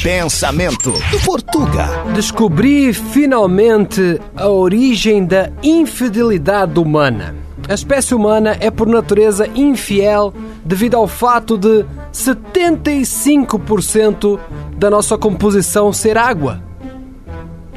Pensamento 0.04 0.91
do 0.91 1.19
Portuga. 1.19 1.89
Descobri 2.13 2.93
finalmente 2.93 4.19
a 4.36 4.47
origem 4.47 5.25
da 5.25 5.49
infidelidade 5.63 6.80
humana. 6.80 7.36
A 7.67 7.73
espécie 7.73 8.13
humana 8.13 8.56
é 8.60 8.69
por 8.69 8.88
natureza 8.88 9.49
infiel 9.56 10.32
devido 10.65 10.95
ao 10.95 11.08
fato 11.08 11.58
de 11.58 11.86
75% 12.12 14.38
da 14.75 14.89
nossa 14.89 15.17
composição 15.17 15.93
ser 15.93 16.17
água. 16.17 16.62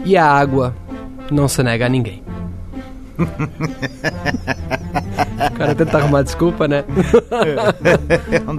E 0.04 0.16
a 0.16 0.24
água 0.24 0.74
não 1.30 1.46
se 1.46 1.62
nega 1.62 1.86
a 1.86 1.88
ninguém. 1.88 2.24
O 5.38 5.58
cara 5.58 5.74
tenta 5.74 5.98
arrumar 5.98 6.22
desculpa, 6.22 6.68
né? 6.68 6.84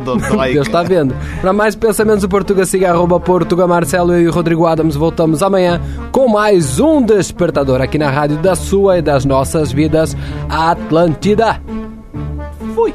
Dodói, 0.03 0.53
Deus 0.53 0.67
está 0.67 0.83
vendo. 0.83 1.15
Para 1.41 1.53
mais 1.53 1.75
pensamentos 1.75 2.21
do 2.21 2.29
Portuga, 2.29 2.65
siga 2.65 2.91
arroba 2.91 3.19
Portuga 3.19 3.67
Marcelo 3.67 4.17
e 4.17 4.27
Rodrigo 4.27 4.65
Adams. 4.65 4.95
Voltamos 4.95 5.43
amanhã 5.43 5.81
com 6.11 6.27
mais 6.27 6.79
um 6.79 7.01
Despertador 7.01 7.81
aqui 7.81 7.97
na 7.97 8.09
rádio 8.09 8.37
da 8.37 8.55
sua 8.55 8.97
e 8.97 9.01
das 9.01 9.25
nossas 9.25 9.71
vidas, 9.71 10.15
Atlântida. 10.49 11.61
Fui. 12.75 12.93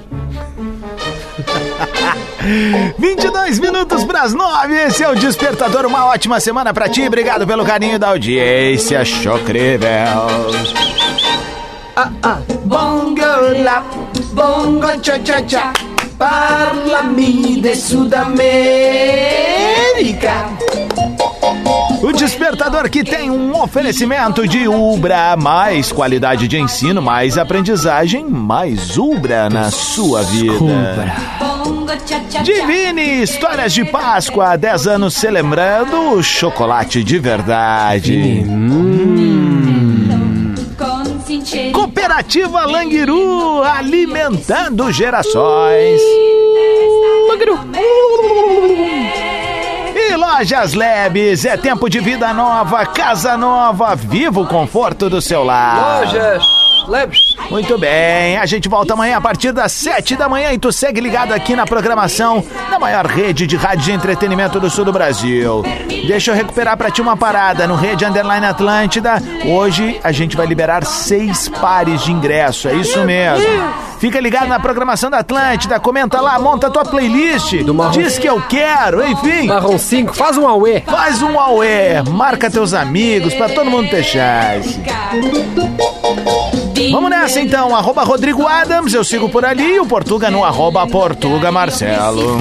22 2.99 3.59
minutos 3.59 4.05
para 4.05 4.23
as 4.23 4.35
9. 4.35 4.75
Esse 4.75 5.03
é 5.03 5.09
o 5.09 5.15
Despertador. 5.15 5.87
Uma 5.87 6.07
ótima 6.07 6.41
semana 6.41 6.73
para 6.75 6.89
ti. 6.89 7.07
Obrigado 7.07 7.47
pelo 7.47 7.65
carinho 7.65 7.99
da 7.99 8.09
audiência. 8.09 9.05
Chocrível. 9.05 9.89
Bongo 12.65 13.23
la, 13.63 13.85
bongo 14.33 15.01
cha 15.01 15.19
cha 15.21 15.43
cha, 15.47 15.73
parlami 16.19 17.61
de 17.61 17.77
Sudamérica. 17.77 18.35
O 22.05 22.13
Despertador 22.13 22.91
que 22.91 23.03
tem 23.03 23.31
um 23.31 23.59
oferecimento 23.63 24.47
de 24.47 24.69
Ubra. 24.69 25.35
Mais 25.39 25.91
qualidade 25.91 26.47
de 26.47 26.59
ensino, 26.59 27.01
mais 27.01 27.39
aprendizagem, 27.39 28.27
mais 28.27 28.99
Ubra 28.99 29.49
na 29.49 29.71
sua 29.71 30.23
vida. 30.23 30.53
Divine 32.43 33.23
Histórias 33.23 33.73
de 33.73 33.87
Páscoa, 33.87 34.51
há 34.51 34.57
10 34.57 34.87
anos 34.87 35.15
celebrando 35.15 36.11
o 36.11 36.23
chocolate 36.23 37.03
de 37.03 37.19
verdade. 37.19 38.45
Cooperativa 41.73 42.67
Languiru, 42.67 43.63
alimentando 43.63 44.93
gerações. 44.93 46.03
E 46.03 46.45
Lojas 50.25 50.73
Lebes, 50.73 51.45
é 51.45 51.55
tempo 51.55 51.89
de 51.89 52.01
vida 52.01 52.33
nova, 52.33 52.87
casa 52.87 53.37
nova, 53.37 53.95
viva 53.95 54.41
o 54.41 54.47
conforto 54.47 55.11
do 55.11 55.21
seu 55.21 55.45
lar. 55.45 56.01
Lojas 56.01 56.43
Lebes. 56.89 57.37
Muito 57.51 57.79
bem, 57.79 58.39
a 58.39 58.47
gente 58.47 58.67
volta 58.67 58.95
amanhã 58.95 59.19
a 59.19 59.21
partir 59.21 59.53
das 59.53 59.71
7 59.73 60.17
da 60.17 60.27
manhã 60.27 60.51
e 60.53 60.59
tu 60.59 60.73
segue 60.73 60.99
ligado 60.99 61.33
aqui 61.33 61.55
na 61.55 61.67
programação 61.67 62.43
da 62.71 62.79
maior 62.79 63.05
rede 63.05 63.47
de 63.47 63.55
rádio 63.55 63.85
de 63.85 63.93
entretenimento 63.93 64.59
do 64.59 64.71
sul 64.71 64.87
do 64.87 64.93
Brasil. 64.93 65.63
Deixa 66.07 66.31
eu 66.31 66.35
recuperar 66.35 66.77
pra 66.77 66.91
ti 66.91 67.03
uma 67.03 67.17
parada 67.19 67.67
no 67.67 67.77
Rede 67.77 68.07
Underline 68.07 68.47
Atlântida. 68.47 69.23
Hoje 69.47 70.01
a 70.03 70.11
gente 70.11 70.37
vai 70.37 70.47
liberar 70.47 70.85
seis 70.87 71.51
pares 71.51 72.03
de 72.03 72.11
ingresso, 72.11 72.67
é 72.69 72.75
isso 72.75 72.99
mesmo. 73.05 73.47
Fica 74.05 74.21
ligado 74.21 74.49
na 74.49 74.61
programação 74.61 75.09
da 75.09 75.21
Atlântida, 75.21 75.81
comenta 75.81 76.21
lá, 76.21 76.39
monta 76.39 76.67
a 76.67 76.71
tua 76.71 76.85
playlist, 76.85 77.55
diz 77.91 78.19
que 78.19 78.29
eu 78.29 78.39
quero, 78.43 79.03
enfim. 79.03 79.47
Marrom 79.47 79.79
5, 79.79 80.15
faz 80.15 80.37
um 80.37 80.47
auê. 80.47 80.83
Faz 80.83 81.23
um 81.23 81.41
auê, 81.41 82.03
marca 82.03 82.51
teus 82.51 82.75
amigos 82.75 83.33
pra 83.33 83.49
todo 83.49 83.71
mundo 83.71 83.89
ter 83.89 84.05
chance. 84.05 84.79
Vamos 86.93 87.09
nessa 87.09 87.41
então, 87.41 87.75
arroba 87.75 88.05
Rodrigo 88.05 88.47
Adams, 88.47 88.93
eu 88.93 89.03
sigo 89.03 89.31
por 89.31 89.43
ali 89.43 89.77
e 89.77 89.81
o 89.81 89.87
Portuga 89.87 90.31
no 90.31 90.45
arroba 90.45 90.87
Portuga 90.87 91.51
Marcelo. 91.51 92.39